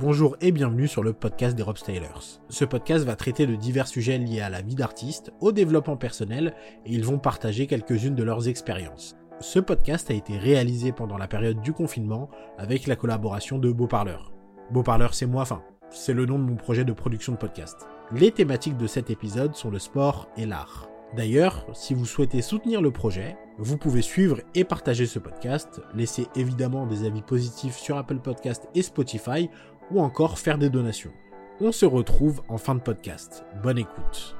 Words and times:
Bonjour 0.00 0.38
et 0.40 0.50
bienvenue 0.50 0.88
sur 0.88 1.02
le 1.02 1.12
podcast 1.12 1.54
des 1.54 1.62
Rob 1.62 1.76
Stylers. 1.76 2.40
Ce 2.48 2.64
podcast 2.64 3.04
va 3.04 3.16
traiter 3.16 3.46
de 3.46 3.54
divers 3.54 3.86
sujets 3.86 4.16
liés 4.16 4.40
à 4.40 4.48
la 4.48 4.62
vie 4.62 4.74
d'artiste, 4.74 5.30
au 5.40 5.52
développement 5.52 5.98
personnel 5.98 6.54
et 6.86 6.94
ils 6.94 7.04
vont 7.04 7.18
partager 7.18 7.66
quelques-unes 7.66 8.14
de 8.14 8.22
leurs 8.22 8.48
expériences. 8.48 9.14
Ce 9.40 9.58
podcast 9.58 10.10
a 10.10 10.14
été 10.14 10.38
réalisé 10.38 10.92
pendant 10.92 11.18
la 11.18 11.28
période 11.28 11.60
du 11.60 11.74
confinement 11.74 12.30
avec 12.56 12.86
la 12.86 12.96
collaboration 12.96 13.58
de 13.58 13.70
Beauparleur. 13.70 14.32
Beauparleur 14.70 15.12
c'est 15.12 15.26
moi, 15.26 15.42
enfin, 15.42 15.62
c'est 15.90 16.14
le 16.14 16.24
nom 16.24 16.38
de 16.38 16.44
mon 16.44 16.56
projet 16.56 16.86
de 16.86 16.94
production 16.94 17.32
de 17.32 17.38
podcast. 17.38 17.86
Les 18.10 18.30
thématiques 18.30 18.78
de 18.78 18.86
cet 18.86 19.10
épisode 19.10 19.54
sont 19.54 19.70
le 19.70 19.78
sport 19.78 20.30
et 20.38 20.46
l'art. 20.46 20.88
D'ailleurs, 21.16 21.66
si 21.72 21.92
vous 21.92 22.06
souhaitez 22.06 22.40
soutenir 22.40 22.80
le 22.80 22.92
projet, 22.92 23.36
vous 23.58 23.76
pouvez 23.76 24.00
suivre 24.00 24.40
et 24.54 24.62
partager 24.62 25.06
ce 25.06 25.18
podcast, 25.18 25.80
laisser 25.92 26.28
évidemment 26.36 26.86
des 26.86 27.04
avis 27.04 27.22
positifs 27.22 27.76
sur 27.76 27.96
Apple 27.96 28.20
Podcast 28.20 28.68
et 28.76 28.82
Spotify 28.82 29.50
ou 29.90 30.00
encore 30.00 30.38
faire 30.38 30.58
des 30.58 30.70
donations. 30.70 31.12
On 31.60 31.72
se 31.72 31.86
retrouve 31.86 32.42
en 32.48 32.58
fin 32.58 32.74
de 32.74 32.80
podcast. 32.80 33.44
Bonne 33.62 33.78
écoute. 33.78 34.36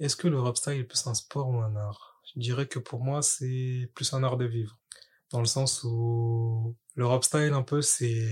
Est-ce 0.00 0.16
que 0.16 0.28
le 0.28 0.40
rap 0.40 0.56
style 0.56 0.80
est 0.80 0.84
plus 0.84 1.06
un 1.06 1.14
sport 1.14 1.48
ou 1.48 1.60
un 1.60 1.76
art? 1.76 2.20
Je 2.34 2.40
dirais 2.40 2.66
que 2.66 2.78
pour 2.78 3.02
moi, 3.02 3.22
c'est 3.22 3.90
plus 3.94 4.12
un 4.12 4.22
art 4.22 4.36
de 4.36 4.44
vivre. 4.44 4.76
Dans 5.30 5.40
le 5.40 5.46
sens 5.46 5.82
où 5.84 6.76
le 6.94 7.06
rap 7.06 7.24
style, 7.24 7.52
un 7.52 7.62
peu, 7.62 7.80
c'est 7.80 8.28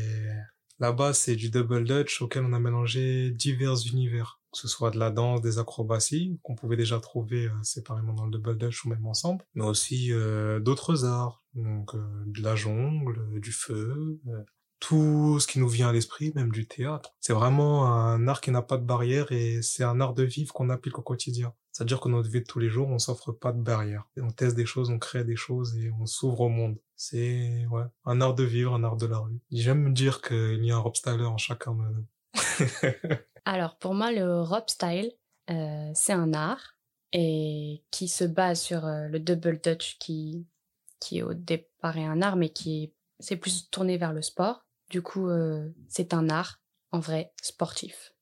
Là-bas, 0.82 1.12
c'est 1.12 1.36
du 1.36 1.48
double 1.48 1.84
dutch 1.84 2.22
auquel 2.22 2.44
on 2.44 2.52
a 2.52 2.58
mélangé 2.58 3.30
divers 3.30 3.86
univers, 3.86 4.40
que 4.50 4.58
ce 4.58 4.66
soit 4.66 4.90
de 4.90 4.98
la 4.98 5.12
danse, 5.12 5.40
des 5.40 5.60
acrobaties, 5.60 6.40
qu'on 6.42 6.56
pouvait 6.56 6.76
déjà 6.76 6.98
trouver 6.98 7.46
euh, 7.46 7.52
séparément 7.62 8.14
dans 8.14 8.24
le 8.24 8.32
double 8.32 8.58
dutch 8.58 8.84
ou 8.84 8.88
même 8.88 9.06
ensemble, 9.06 9.44
mais 9.54 9.64
aussi 9.64 10.12
euh, 10.12 10.58
d'autres 10.58 11.04
arts, 11.04 11.44
donc 11.54 11.94
euh, 11.94 12.00
de 12.26 12.42
la 12.42 12.56
jungle, 12.56 13.38
du 13.38 13.52
feu, 13.52 14.18
tout 14.82 15.38
ce 15.38 15.46
qui 15.46 15.60
nous 15.60 15.68
vient 15.68 15.90
à 15.90 15.92
l'esprit, 15.92 16.32
même 16.34 16.50
du 16.50 16.66
théâtre. 16.66 17.14
C'est 17.20 17.32
vraiment 17.32 17.86
un 17.86 18.26
art 18.26 18.40
qui 18.40 18.50
n'a 18.50 18.62
pas 18.62 18.78
de 18.78 18.84
barrière 18.84 19.30
et 19.30 19.62
c'est 19.62 19.84
un 19.84 20.00
art 20.00 20.12
de 20.12 20.24
vivre 20.24 20.52
qu'on 20.52 20.70
applique 20.70 20.98
au 20.98 21.02
quotidien. 21.02 21.54
C'est-à-dire 21.70 22.00
que 22.00 22.08
notre 22.08 22.28
vie 22.28 22.40
de 22.40 22.46
tous 22.46 22.58
les 22.58 22.68
jours, 22.68 22.88
on 22.88 22.98
s'offre 22.98 23.30
pas 23.30 23.52
de 23.52 23.62
barrières. 23.62 24.04
On 24.16 24.32
teste 24.32 24.56
des 24.56 24.66
choses, 24.66 24.90
on 24.90 24.98
crée 24.98 25.22
des 25.22 25.36
choses 25.36 25.78
et 25.78 25.92
on 26.00 26.04
s'ouvre 26.04 26.40
au 26.40 26.48
monde. 26.48 26.78
C'est 26.96 27.64
ouais, 27.70 27.84
un 28.04 28.20
art 28.20 28.34
de 28.34 28.42
vivre, 28.42 28.74
un 28.74 28.82
art 28.82 28.96
de 28.96 29.06
la 29.06 29.18
rue. 29.18 29.38
J'aime 29.52 29.82
me 29.82 29.92
dire 29.92 30.20
qu'il 30.20 30.64
y 30.64 30.72
a 30.72 30.76
un 30.76 30.80
rob 30.80 30.96
styler 30.96 31.26
en 31.26 31.38
chacun 31.38 31.74
de 31.74 31.82
nous. 31.82 32.06
Alors 33.44 33.76
pour 33.76 33.94
moi, 33.94 34.10
le 34.10 34.42
rob 34.42 34.64
style, 34.66 35.12
euh, 35.48 35.92
c'est 35.94 36.12
un 36.12 36.34
art 36.34 36.76
et 37.12 37.84
qui 37.92 38.08
se 38.08 38.24
base 38.24 38.60
sur 38.60 38.84
euh, 38.84 39.06
le 39.06 39.20
double 39.20 39.60
dutch 39.62 39.96
qui 39.98 40.46
qui 40.98 41.22
au 41.22 41.34
départ 41.34 41.98
est 41.98 42.04
un 42.04 42.22
art 42.22 42.36
mais 42.36 42.48
qui 42.48 42.94
c'est 43.20 43.36
plus 43.36 43.68
tourné 43.70 43.98
vers 43.98 44.12
le 44.12 44.22
sport 44.22 44.64
du 44.92 45.00
coup, 45.00 45.28
euh, 45.28 45.70
c'est 45.88 46.12
un 46.12 46.28
art, 46.28 46.60
en 46.92 47.00
vrai, 47.00 47.32
sportif. 47.42 48.14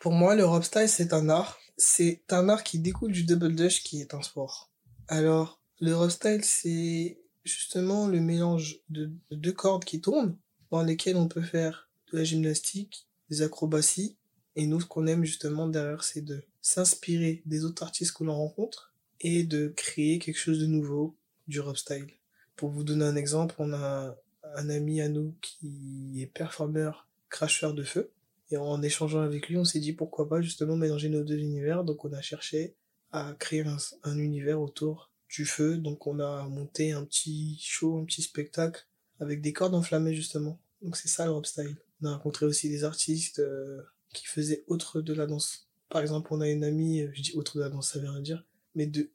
Pour 0.00 0.12
moi, 0.12 0.34
le 0.34 0.44
rob 0.44 0.64
style, 0.64 0.88
c'est 0.88 1.12
un 1.12 1.28
art. 1.28 1.58
C'est 1.78 2.24
un 2.30 2.48
art 2.48 2.64
qui 2.64 2.80
découle 2.80 3.12
du 3.12 3.22
double 3.22 3.54
dutch 3.54 3.82
qui 3.84 4.00
est 4.00 4.12
un 4.12 4.20
sport. 4.20 4.70
Alors, 5.06 5.62
le 5.78 5.94
rob 5.94 6.10
style, 6.10 6.44
c'est 6.44 7.20
justement 7.44 8.08
le 8.08 8.20
mélange 8.20 8.80
de, 8.88 9.12
deux 9.30 9.52
cordes 9.52 9.84
qui 9.84 10.00
tournent, 10.00 10.36
dans 10.72 10.82
lesquelles 10.82 11.16
on 11.16 11.28
peut 11.28 11.42
faire 11.42 11.88
de 12.12 12.18
la 12.18 12.24
gymnastique, 12.24 13.08
des 13.30 13.42
acrobaties, 13.42 14.18
et 14.56 14.66
nous, 14.66 14.80
ce 14.80 14.86
qu'on 14.86 15.06
aime 15.06 15.24
justement 15.24 15.68
derrière, 15.68 16.02
c'est 16.02 16.22
de 16.22 16.42
s'inspirer 16.60 17.40
des 17.46 17.64
autres 17.64 17.84
artistes 17.84 18.16
que 18.16 18.24
l'on 18.24 18.34
rencontre 18.34 18.92
et 19.20 19.44
de 19.44 19.68
créer 19.76 20.18
quelque 20.18 20.38
chose 20.38 20.58
de 20.58 20.66
nouveau 20.66 21.16
du 21.46 21.60
rob 21.60 21.76
style. 21.76 22.08
Pour 22.56 22.70
vous 22.70 22.82
donner 22.82 23.04
un 23.04 23.14
exemple, 23.14 23.54
on 23.58 23.72
a 23.72 24.16
un 24.54 24.70
ami 24.70 25.00
à 25.00 25.08
nous 25.08 25.34
qui 25.40 26.20
est 26.20 26.26
performeur 26.26 27.08
cracheur 27.28 27.74
de 27.74 27.82
feu. 27.82 28.12
Et 28.50 28.56
en 28.56 28.82
échangeant 28.82 29.20
avec 29.20 29.48
lui, 29.48 29.56
on 29.56 29.64
s'est 29.64 29.78
dit 29.78 29.92
pourquoi 29.92 30.28
pas 30.28 30.40
justement 30.40 30.76
mélanger 30.76 31.08
nos 31.08 31.22
deux 31.22 31.38
univers. 31.38 31.84
Donc 31.84 32.04
on 32.04 32.12
a 32.12 32.20
cherché 32.20 32.74
à 33.12 33.34
créer 33.38 33.64
un, 34.02 34.18
univers 34.18 34.60
autour 34.60 35.10
du 35.28 35.44
feu. 35.44 35.76
Donc 35.76 36.06
on 36.06 36.18
a 36.18 36.46
monté 36.48 36.92
un 36.92 37.04
petit 37.04 37.58
show, 37.60 37.98
un 37.98 38.04
petit 38.04 38.22
spectacle 38.22 38.86
avec 39.20 39.40
des 39.40 39.52
cordes 39.52 39.74
enflammées 39.74 40.14
justement. 40.14 40.58
Donc 40.82 40.96
c'est 40.96 41.08
ça 41.08 41.26
le 41.26 41.44
style. 41.44 41.76
On 42.02 42.06
a 42.06 42.14
rencontré 42.14 42.46
aussi 42.46 42.68
des 42.68 42.84
artistes 42.84 43.38
euh, 43.38 43.82
qui 44.12 44.26
faisaient 44.26 44.64
autre 44.66 45.00
de 45.00 45.12
la 45.12 45.26
danse. 45.26 45.68
Par 45.88 46.00
exemple, 46.00 46.32
on 46.32 46.40
a 46.40 46.48
une 46.48 46.64
amie, 46.64 47.02
euh, 47.02 47.10
je 47.12 47.22
dis 47.22 47.32
autre 47.34 47.58
de 47.58 47.62
la 47.62 47.68
danse, 47.68 47.92
ça 47.92 47.98
veut 47.98 48.08
rien 48.08 48.20
dire, 48.20 48.44
mais 48.74 48.86
de 48.86 49.10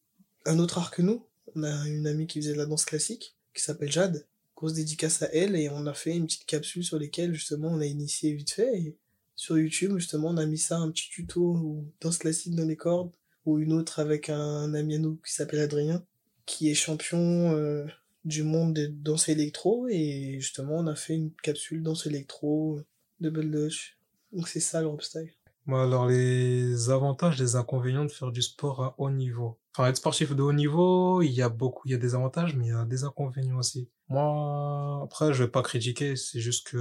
un 0.46 0.60
autre 0.60 0.78
art 0.78 0.92
que 0.92 1.02
nous. 1.02 1.26
On 1.56 1.64
a 1.64 1.88
une 1.88 2.06
amie 2.06 2.28
qui 2.28 2.40
faisait 2.40 2.54
de 2.54 2.58
la 2.58 2.66
danse 2.66 2.86
classique, 2.86 3.36
qui 3.54 3.64
s'appelle 3.64 3.92
Jade, 3.92 4.28
grosse 4.56 4.74
dédicace 4.74 5.22
à 5.22 5.30
elle 5.34 5.56
et 5.56 5.70
on 5.70 5.86
a 5.86 5.94
fait 5.94 6.16
une 6.16 6.26
petite 6.26 6.46
capsule 6.46 6.84
sur 6.84 6.98
lesquelles 6.98 7.34
justement 7.34 7.70
on 7.70 7.82
a 7.82 7.86
initié 7.86 8.34
vite 8.34 8.52
fait 8.52 8.98
sur 9.36 9.58
YouTube 9.58 9.98
justement 9.98 10.30
on 10.30 10.38
a 10.38 10.46
mis 10.46 10.58
ça 10.58 10.78
un 10.78 10.90
petit 10.92 11.10
tuto 11.10 11.42
ou 11.42 11.92
danse 12.02 12.18
classique 12.18 12.56
dans 12.56 12.66
les 12.66 12.78
cordes 12.78 13.12
ou 13.46 13.60
une 13.60 13.74
autre 13.74 14.00
avec 14.00 14.30
un 14.30 14.74
ami 14.74 14.96
à 14.96 15.00
nous 15.00 15.18
qui 15.18 15.34
s'appelle 15.34 15.60
Adrien 15.60 16.06
qui 16.46 16.70
est 16.70 16.76
champion 16.76 17.52
euh, 17.52 17.86
du 18.24 18.44
monde 18.44 18.74
de 18.74 18.88
danse 18.88 19.30
électro 19.30 19.88
et 19.90 20.38
justement 20.40 20.78
on 20.78 20.88
a 20.88 20.96
fait 20.96 21.16
une 21.16 21.32
capsule 21.44 21.84
danse 21.84 22.06
électro 22.06 22.80
double 23.20 23.52
dutch 23.52 24.00
donc 24.32 24.48
c'est 24.48 24.62
ça 24.62 24.82
le 24.82 24.88
rope 24.88 25.04
style 25.04 25.32
alors 25.68 26.06
les 26.06 26.90
avantages, 26.92 27.40
les 27.40 27.56
inconvénients 27.56 28.06
de 28.06 28.12
faire 28.12 28.32
du 28.32 28.44
sport 28.44 28.84
à 28.84 28.96
haut 29.00 29.10
niveau. 29.10 29.58
Enfin, 29.74 29.90
être 29.90 29.98
sportif 29.98 30.36
de 30.36 30.42
haut 30.44 30.54
niveau, 30.54 31.24
il 31.24 31.32
y 31.32 31.42
a 31.42 31.50
beaucoup, 31.50 31.88
il 31.88 31.92
y 31.92 31.96
a 31.96 31.98
des 31.98 32.14
avantages, 32.14 32.56
mais 32.56 32.68
il 32.68 32.70
y 32.70 32.72
a 32.72 32.86
des 32.86 33.04
inconvénients 33.04 33.58
aussi. 33.58 33.90
Moi, 34.10 35.02
après, 35.04 35.34
je 35.34 35.44
vais 35.44 35.50
pas 35.50 35.64
critiquer, 35.64 36.16
c'est 36.16 36.40
juste 36.40 36.68
que 36.68 36.78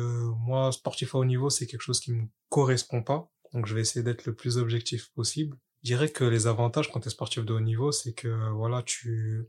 moi, 0.46 0.72
sportif 0.72 1.14
à 1.14 1.18
haut 1.18 1.24
niveau, 1.24 1.50
c'est 1.50 1.66
quelque 1.66 1.80
chose 1.80 2.00
qui 2.00 2.12
me 2.12 2.26
correspond 2.50 3.02
pas. 3.02 3.30
Donc, 3.52 3.66
je 3.66 3.74
vais 3.74 3.80
essayer 3.80 4.02
d'être 4.02 4.26
le 4.26 4.34
plus 4.34 4.58
objectif 4.58 5.10
possible. 5.14 5.56
Je 5.82 5.88
dirais 5.88 6.08
que 6.08 6.24
les 6.24 6.46
avantages 6.46 6.90
quand 6.90 7.00
tu 7.00 7.08
es 7.08 7.10
sportif 7.10 7.44
de 7.44 7.52
haut 7.54 7.60
niveau, 7.60 7.92
c'est 7.92 8.12
que, 8.12 8.50
voilà, 8.52 8.82
tu 8.82 9.46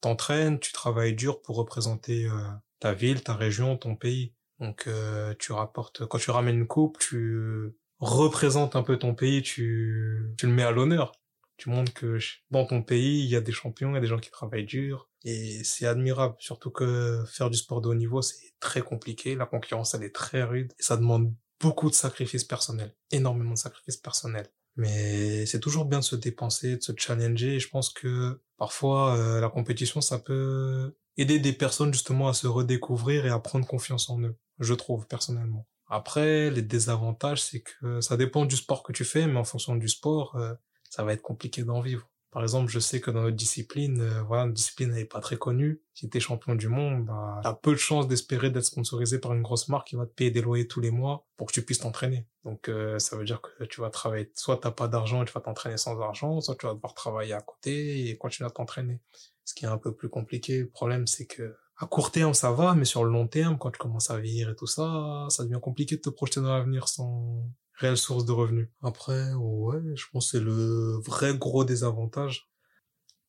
t'entraînes, 0.00 0.60
tu 0.60 0.72
travailles 0.72 1.14
dur 1.14 1.42
pour 1.42 1.56
représenter 1.56 2.26
euh, 2.26 2.50
ta 2.80 2.92
ville, 2.92 3.22
ta 3.22 3.34
région, 3.34 3.76
ton 3.76 3.96
pays. 3.96 4.34
Donc, 4.60 4.86
euh, 4.86 5.34
tu 5.38 5.52
rapportes, 5.52 6.06
quand 6.06 6.18
tu 6.18 6.30
ramènes 6.30 6.58
une 6.58 6.66
coupe, 6.66 6.98
tu 6.98 7.72
représente 7.98 8.76
un 8.76 8.82
peu 8.82 8.98
ton 8.98 9.14
pays, 9.14 9.42
tu, 9.42 10.34
tu 10.38 10.46
le 10.46 10.52
mets 10.52 10.62
à 10.62 10.70
l'honneur. 10.70 11.12
Tu 11.56 11.70
montres 11.70 11.94
que 11.94 12.18
dans 12.50 12.66
ton 12.66 12.82
pays, 12.82 13.24
il 13.24 13.30
y 13.30 13.36
a 13.36 13.40
des 13.40 13.52
champions, 13.52 13.90
il 13.90 13.94
y 13.94 13.98
a 13.98 14.00
des 14.00 14.06
gens 14.06 14.18
qui 14.18 14.30
travaillent 14.30 14.66
dur. 14.66 15.08
Et 15.24 15.64
c'est 15.64 15.86
admirable. 15.86 16.36
Surtout 16.38 16.70
que 16.70 17.24
faire 17.26 17.50
du 17.50 17.56
sport 17.56 17.80
de 17.80 17.88
haut 17.88 17.94
niveau, 17.94 18.22
c'est 18.22 18.54
très 18.60 18.82
compliqué. 18.82 19.34
La 19.34 19.46
concurrence, 19.46 19.94
elle 19.94 20.04
est 20.04 20.14
très 20.14 20.42
rude. 20.42 20.72
Et 20.78 20.82
ça 20.82 20.96
demande 20.96 21.34
beaucoup 21.60 21.90
de 21.90 21.94
sacrifices 21.94 22.44
personnels. 22.44 22.94
Énormément 23.10 23.52
de 23.54 23.58
sacrifices 23.58 23.96
personnels. 23.96 24.48
Mais 24.76 25.46
c'est 25.46 25.60
toujours 25.60 25.86
bien 25.86 26.00
de 26.00 26.04
se 26.04 26.16
dépenser, 26.16 26.76
de 26.76 26.82
se 26.82 26.92
challenger. 26.96 27.54
Et 27.54 27.60
je 27.60 27.68
pense 27.68 27.90
que 27.90 28.40
parfois, 28.58 29.16
euh, 29.16 29.40
la 29.40 29.48
compétition, 29.48 30.00
ça 30.00 30.18
peut 30.18 30.94
aider 31.16 31.38
des 31.38 31.54
personnes 31.54 31.92
justement 31.92 32.28
à 32.28 32.34
se 32.34 32.46
redécouvrir 32.46 33.24
et 33.24 33.30
à 33.30 33.38
prendre 33.38 33.66
confiance 33.66 34.10
en 34.10 34.20
eux. 34.20 34.36
Je 34.58 34.74
trouve, 34.74 35.06
personnellement. 35.06 35.66
Après, 35.88 36.50
les 36.50 36.62
désavantages, 36.62 37.42
c'est 37.42 37.60
que 37.60 38.00
ça 38.00 38.16
dépend 38.16 38.44
du 38.44 38.56
sport 38.56 38.82
que 38.82 38.92
tu 38.92 39.04
fais, 39.04 39.26
mais 39.26 39.38
en 39.38 39.44
fonction 39.44 39.76
du 39.76 39.88
sport, 39.88 40.36
euh, 40.36 40.52
ça 40.96 41.04
va 41.04 41.12
être 41.12 41.22
compliqué 41.22 41.62
d'en 41.62 41.82
vivre. 41.82 42.08
Par 42.30 42.42
exemple, 42.42 42.70
je 42.70 42.78
sais 42.78 43.00
que 43.00 43.10
dans 43.10 43.22
notre 43.22 43.36
discipline, 43.36 44.00
euh, 44.00 44.22
voilà, 44.22 44.44
notre 44.44 44.54
discipline 44.54 44.90
n'est 44.90 45.04
pas 45.04 45.20
très 45.20 45.36
connue. 45.36 45.82
Si 45.94 46.08
t'es 46.08 46.20
champion 46.20 46.54
du 46.54 46.68
monde, 46.68 47.04
bah, 47.04 47.40
t'as 47.42 47.52
peu 47.52 47.72
de 47.72 47.76
chances 47.76 48.08
d'espérer 48.08 48.50
d'être 48.50 48.64
sponsorisé 48.64 49.18
par 49.18 49.34
une 49.34 49.42
grosse 49.42 49.68
marque 49.68 49.88
qui 49.88 49.96
va 49.96 50.06
te 50.06 50.12
payer 50.12 50.30
des 50.30 50.40
loyers 50.40 50.66
tous 50.66 50.80
les 50.80 50.90
mois 50.90 51.26
pour 51.36 51.46
que 51.46 51.52
tu 51.52 51.62
puisses 51.62 51.80
t'entraîner. 51.80 52.26
Donc, 52.44 52.68
euh, 52.68 52.98
ça 52.98 53.16
veut 53.16 53.24
dire 53.24 53.40
que 53.42 53.64
tu 53.64 53.80
vas 53.80 53.90
travailler, 53.90 54.32
soit 54.34 54.58
t'as 54.58 54.70
pas 54.70 54.88
d'argent 54.88 55.22
et 55.22 55.26
tu 55.26 55.32
vas 55.32 55.40
t'entraîner 55.40 55.76
sans 55.76 56.00
argent, 56.00 56.40
soit 56.40 56.56
tu 56.56 56.66
vas 56.66 56.74
devoir 56.74 56.94
travailler 56.94 57.34
à 57.34 57.40
côté 57.40 58.08
et 58.08 58.16
continuer 58.16 58.48
à 58.48 58.50
t'entraîner. 58.50 59.00
Ce 59.44 59.54
qui 59.54 59.64
est 59.64 59.68
un 59.68 59.78
peu 59.78 59.94
plus 59.94 60.08
compliqué. 60.08 60.60
Le 60.60 60.68
problème, 60.68 61.06
c'est 61.06 61.26
que 61.26 61.56
à 61.78 61.86
court 61.86 62.10
terme, 62.10 62.32
ça 62.32 62.52
va, 62.52 62.74
mais 62.74 62.86
sur 62.86 63.04
le 63.04 63.10
long 63.10 63.28
terme, 63.28 63.58
quand 63.58 63.70
tu 63.70 63.78
commences 63.78 64.10
à 64.10 64.18
vieillir 64.18 64.50
et 64.50 64.56
tout 64.56 64.66
ça, 64.66 65.26
ça 65.28 65.44
devient 65.44 65.60
compliqué 65.60 65.96
de 65.96 66.00
te 66.00 66.10
projeter 66.10 66.40
dans 66.40 66.54
l'avenir 66.56 66.88
sans 66.88 67.46
réelle 67.76 67.96
source 67.96 68.24
de 68.24 68.32
revenus. 68.32 68.68
Après, 68.82 69.32
ouais, 69.34 69.80
je 69.94 70.04
pense 70.12 70.30
que 70.30 70.38
c'est 70.38 70.44
le 70.44 71.00
vrai 71.04 71.36
gros 71.36 71.64
désavantage. 71.64 72.50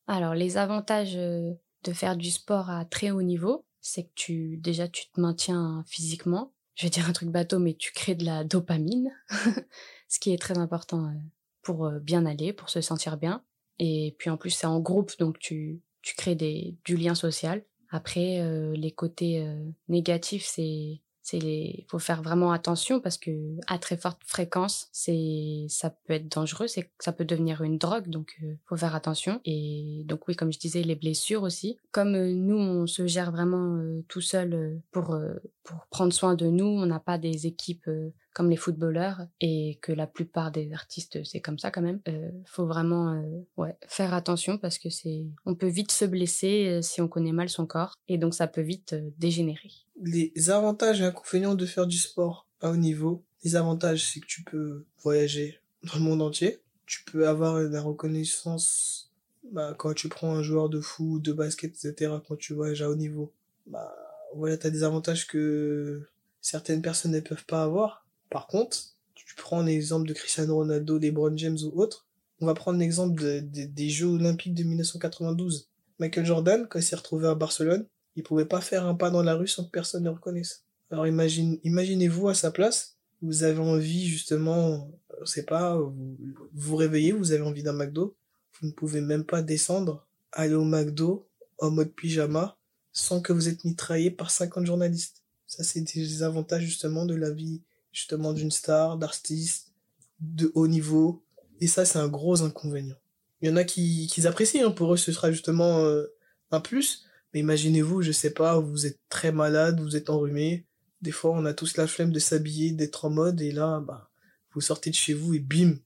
Alors, 0.07 0.33
les 0.33 0.57
avantages 0.57 1.17
euh, 1.17 1.53
de 1.83 1.93
faire 1.93 2.15
du 2.15 2.31
sport 2.31 2.69
à 2.69 2.85
très 2.85 3.11
haut 3.11 3.21
niveau, 3.21 3.65
c'est 3.81 4.03
que 4.03 4.13
tu, 4.15 4.57
déjà, 4.57 4.87
tu 4.87 5.09
te 5.09 5.19
maintiens 5.19 5.83
physiquement. 5.87 6.53
Je 6.75 6.85
vais 6.85 6.89
dire 6.89 7.09
un 7.09 7.13
truc 7.13 7.29
bateau, 7.29 7.59
mais 7.59 7.73
tu 7.73 7.91
crées 7.91 8.15
de 8.15 8.25
la 8.25 8.43
dopamine, 8.43 9.11
ce 10.07 10.19
qui 10.19 10.31
est 10.31 10.41
très 10.41 10.57
important 10.57 11.05
euh, 11.05 11.17
pour 11.61 11.85
euh, 11.85 11.99
bien 11.99 12.25
aller, 12.25 12.53
pour 12.53 12.69
se 12.69 12.81
sentir 12.81 13.17
bien. 13.17 13.43
Et 13.79 14.15
puis 14.17 14.29
en 14.29 14.37
plus, 14.37 14.51
c'est 14.51 14.67
en 14.67 14.79
groupe, 14.79 15.11
donc 15.19 15.39
tu, 15.39 15.81
tu 16.01 16.15
crées 16.15 16.35
des, 16.35 16.77
du 16.85 16.95
lien 16.95 17.15
social. 17.15 17.65
Après, 17.89 18.39
euh, 18.39 18.73
les 18.75 18.91
côtés 18.91 19.41
euh, 19.41 19.69
négatifs, 19.87 20.45
c'est 20.45 21.01
c'est 21.27 21.39
les 21.39 21.85
faut 21.89 21.99
faire 21.99 22.21
vraiment 22.21 22.53
attention 22.53 23.01
parce 23.01 23.17
que 23.17 23.31
à 23.67 23.77
très 23.77 23.97
forte 23.97 24.21
fréquence 24.25 24.87
c'est 24.93 25.65
ça 25.67 25.89
peut 25.89 26.13
être 26.13 26.31
dangereux 26.33 26.67
c'est 26.67 26.89
ça 26.99 27.11
peut 27.11 27.25
devenir 27.25 27.63
une 27.63 27.77
drogue 27.77 28.07
donc 28.07 28.37
euh, 28.43 28.53
faut 28.65 28.77
faire 28.77 28.95
attention. 28.95 29.41
Et 29.43 30.03
donc 30.05 30.25
oui 30.29 30.37
comme 30.37 30.53
je 30.53 30.59
disais 30.59 30.83
les 30.83 30.95
blessures 30.95 31.43
aussi. 31.43 31.77
Comme 31.91 32.15
euh, 32.15 32.31
nous 32.33 32.57
on 32.57 32.87
se 32.87 33.07
gère 33.07 33.31
vraiment 33.31 33.75
euh, 33.75 34.05
tout 34.07 34.21
seul 34.21 34.53
euh, 34.53 34.77
pour 34.91 35.19
pour 35.63 35.85
prendre 35.87 36.13
soin 36.13 36.35
de 36.35 36.47
nous 36.47 36.65
on 36.65 36.85
n'a 36.85 37.01
pas 37.01 37.17
des 37.17 37.45
équipes 37.45 37.89
comme 38.37 38.51
les 38.51 38.55
footballeurs 38.55 39.25
et 39.41 39.79
que 39.81 39.91
la 39.91 40.05
plupart 40.05 40.51
des 40.51 40.71
artistes 40.71 41.23
c'est 41.23 41.39
comme 41.39 41.57
ça 41.57 41.71
quand 41.71 41.81
même 41.81 41.99
euh, 42.07 42.29
faut 42.45 42.67
vraiment 42.67 43.13
euh, 43.57 43.71
faire 43.87 44.13
attention 44.13 44.59
parce 44.59 44.77
que 44.77 44.91
c'est 44.91 45.25
on 45.47 45.55
peut 45.55 45.67
vite 45.67 45.91
se 45.91 46.05
blesser 46.05 46.67
euh, 46.67 46.81
si 46.83 47.01
on 47.01 47.07
connaît 47.07 47.31
mal 47.31 47.49
son 47.49 47.65
corps 47.65 47.95
et 48.07 48.19
donc 48.19 48.35
ça 48.35 48.45
peut 48.45 48.61
vite 48.61 48.93
euh, 48.93 49.09
dégénérer 49.17 49.71
Les 49.99 50.51
avantages 50.51 51.01
et 51.01 51.05
inconvénients 51.05 51.55
de 51.55 51.65
faire 51.65 51.87
du 51.87 51.97
sport 51.97 52.45
à 52.61 52.69
haut 52.69 52.77
niveau. 52.77 53.23
Les 53.43 53.55
avantages, 53.55 54.05
c'est 54.05 54.19
que 54.19 54.27
tu 54.27 54.43
peux 54.43 54.85
voyager 55.01 55.59
dans 55.83 55.95
le 55.95 56.01
monde 56.01 56.21
entier. 56.21 56.59
Tu 56.85 57.03
peux 57.05 57.27
avoir 57.27 57.59
la 57.59 57.81
reconnaissance 57.81 59.11
bah, 59.51 59.73
quand 59.77 59.93
tu 59.93 60.09
prends 60.09 60.35
un 60.35 60.43
joueur 60.43 60.69
de 60.69 60.79
foot, 60.79 61.21
de 61.23 61.33
basket, 61.33 61.71
etc. 61.71 62.13
Quand 62.27 62.37
tu 62.37 62.53
voyages 62.53 62.81
à 62.81 62.89
haut 62.89 62.95
niveau. 62.95 63.33
Bah, 63.65 63.93
voilà, 64.35 64.57
t'as 64.57 64.69
des 64.69 64.83
avantages 64.83 65.27
que 65.27 66.07
certaines 66.41 66.81
personnes 66.81 67.11
ne 67.11 67.19
peuvent 67.19 67.45
pas 67.45 67.63
avoir. 67.63 68.06
Par 68.29 68.47
contre, 68.47 68.77
tu 69.15 69.35
prends 69.35 69.61
l'exemple 69.63 70.07
de 70.07 70.13
Cristiano 70.13 70.55
Ronaldo, 70.55 70.97
LeBron 70.97 71.35
James 71.37 71.57
ou 71.63 71.79
autres. 71.81 72.05
On 72.39 72.45
va 72.45 72.53
prendre 72.53 72.79
l'exemple 72.79 73.21
de- 73.21 73.39
de- 73.39 73.65
des 73.65 73.89
Jeux 73.89 74.07
Olympiques 74.07 74.53
de 74.53 74.63
1992. 74.63 75.69
Michael 75.99 76.25
Jordan, 76.25 76.67
quand 76.69 76.79
il 76.79 76.83
s'est 76.83 76.95
retrouvé 76.95 77.27
à 77.27 77.35
Barcelone, 77.35 77.85
il 78.15 78.23
pouvait 78.23 78.45
pas 78.45 78.61
faire 78.61 78.85
un 78.85 78.95
pas 78.95 79.09
dans 79.09 79.23
la 79.23 79.35
rue 79.35 79.47
sans 79.47 79.63
que 79.65 79.71
personne 79.71 80.03
ne 80.03 80.09
le 80.09 80.15
reconnaisse. 80.15 80.63
Alors 80.91 81.07
imagine, 81.07 81.59
imaginez-vous 81.63 82.29
à 82.29 82.33
sa 82.33 82.51
place, 82.51 82.97
vous 83.21 83.43
avez 83.43 83.59
envie 83.59 84.07
justement, 84.07 84.89
je 85.21 85.25
sais 85.25 85.43
pas, 85.43 85.77
vous 85.77 86.17
vous 86.53 86.75
réveillez, 86.75 87.11
vous 87.11 87.31
avez 87.31 87.41
envie 87.41 87.63
d'un 87.63 87.73
McDo, 87.73 88.15
vous 88.59 88.67
ne 88.67 88.71
pouvez 88.71 89.01
même 89.01 89.23
pas 89.23 89.41
descendre, 89.41 90.05
aller 90.31 90.53
au 90.53 90.63
McDo 90.63 91.27
en 91.59 91.71
mode 91.71 91.91
pyjama 91.93 92.57
sans 92.93 93.21
que 93.21 93.33
vous 93.33 93.49
êtes 93.49 93.63
mitraillé 93.65 94.11
par 94.11 94.31
50 94.31 94.65
journalistes. 94.65 95.23
Ça 95.45 95.63
c'est 95.63 95.81
des 95.81 96.23
avantages 96.23 96.63
justement 96.63 97.05
de 97.05 97.15
la 97.15 97.31
vie 97.31 97.61
justement 97.97 98.31
d'une 98.31 98.51
star, 98.51 98.97
d'artiste, 98.97 99.73
de 100.19 100.51
haut 100.53 100.67
niveau, 100.67 101.25
et 101.59 101.65
ça 101.65 101.83
c'est 101.83 101.97
un 101.97 102.07
gros 102.07 102.43
inconvénient. 102.43 102.95
Il 103.41 103.49
y 103.49 103.51
en 103.51 103.55
a 103.55 103.63
qui, 103.63 104.05
qui 104.05 104.27
apprécient, 104.27 104.67
hein, 104.67 104.71
pour 104.71 104.93
eux 104.93 104.97
ce 104.97 105.11
sera 105.11 105.31
justement 105.31 105.79
euh, 105.79 106.05
un 106.51 106.59
plus, 106.59 107.05
mais 107.33 107.39
imaginez-vous, 107.39 108.03
je 108.03 108.11
sais 108.11 108.29
pas, 108.29 108.59
vous 108.59 108.85
êtes 108.85 108.99
très 109.09 109.31
malade, 109.31 109.81
vous 109.81 109.95
êtes 109.95 110.11
enrhumé. 110.11 110.67
Des 111.01 111.11
fois, 111.11 111.31
on 111.31 111.45
a 111.45 111.55
tous 111.55 111.75
la 111.77 111.87
flemme 111.87 112.11
de 112.11 112.19
s'habiller, 112.19 112.71
d'être 112.71 113.05
en 113.05 113.09
mode, 113.09 113.41
et 113.41 113.51
là, 113.51 113.79
bah, 113.79 114.11
vous 114.53 114.61
sortez 114.61 114.91
de 114.91 114.95
chez 114.95 115.15
vous 115.15 115.33
et 115.33 115.39
bim, 115.39 115.77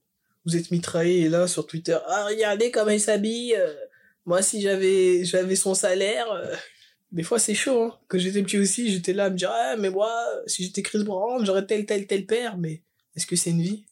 vous 0.44 0.54
êtes 0.54 0.70
mitraillé, 0.70 1.20
et 1.20 1.28
là, 1.30 1.48
sur 1.48 1.66
Twitter, 1.66 1.96
ah, 2.08 2.26
regardez 2.26 2.70
comment 2.70 2.90
il 2.90 3.00
s'habille, 3.00 3.54
euh, 3.56 3.72
moi, 4.26 4.42
si 4.42 4.60
j'avais, 4.60 5.24
j'avais 5.24 5.56
son 5.56 5.74
salaire, 5.74 6.30
euh. 6.30 6.54
Des 7.12 7.22
fois, 7.22 7.38
c'est 7.38 7.54
chaud, 7.54 7.84
hein. 7.84 7.98
Quand 8.08 8.18
j'étais 8.18 8.42
petit 8.42 8.58
aussi, 8.58 8.90
j'étais 8.90 9.12
là 9.12 9.26
à 9.26 9.30
me 9.30 9.36
dire, 9.36 9.50
ah, 9.52 9.76
mais 9.78 9.90
moi, 9.90 10.10
si 10.46 10.64
j'étais 10.64 10.82
Chris 10.82 11.04
Brown, 11.04 11.44
j'aurais 11.44 11.66
tel, 11.66 11.84
tel, 11.84 12.06
tel 12.06 12.26
père, 12.26 12.56
mais 12.56 12.82
est-ce 13.14 13.26
que 13.26 13.36
c'est 13.36 13.50
une 13.50 13.62
vie? 13.62 13.84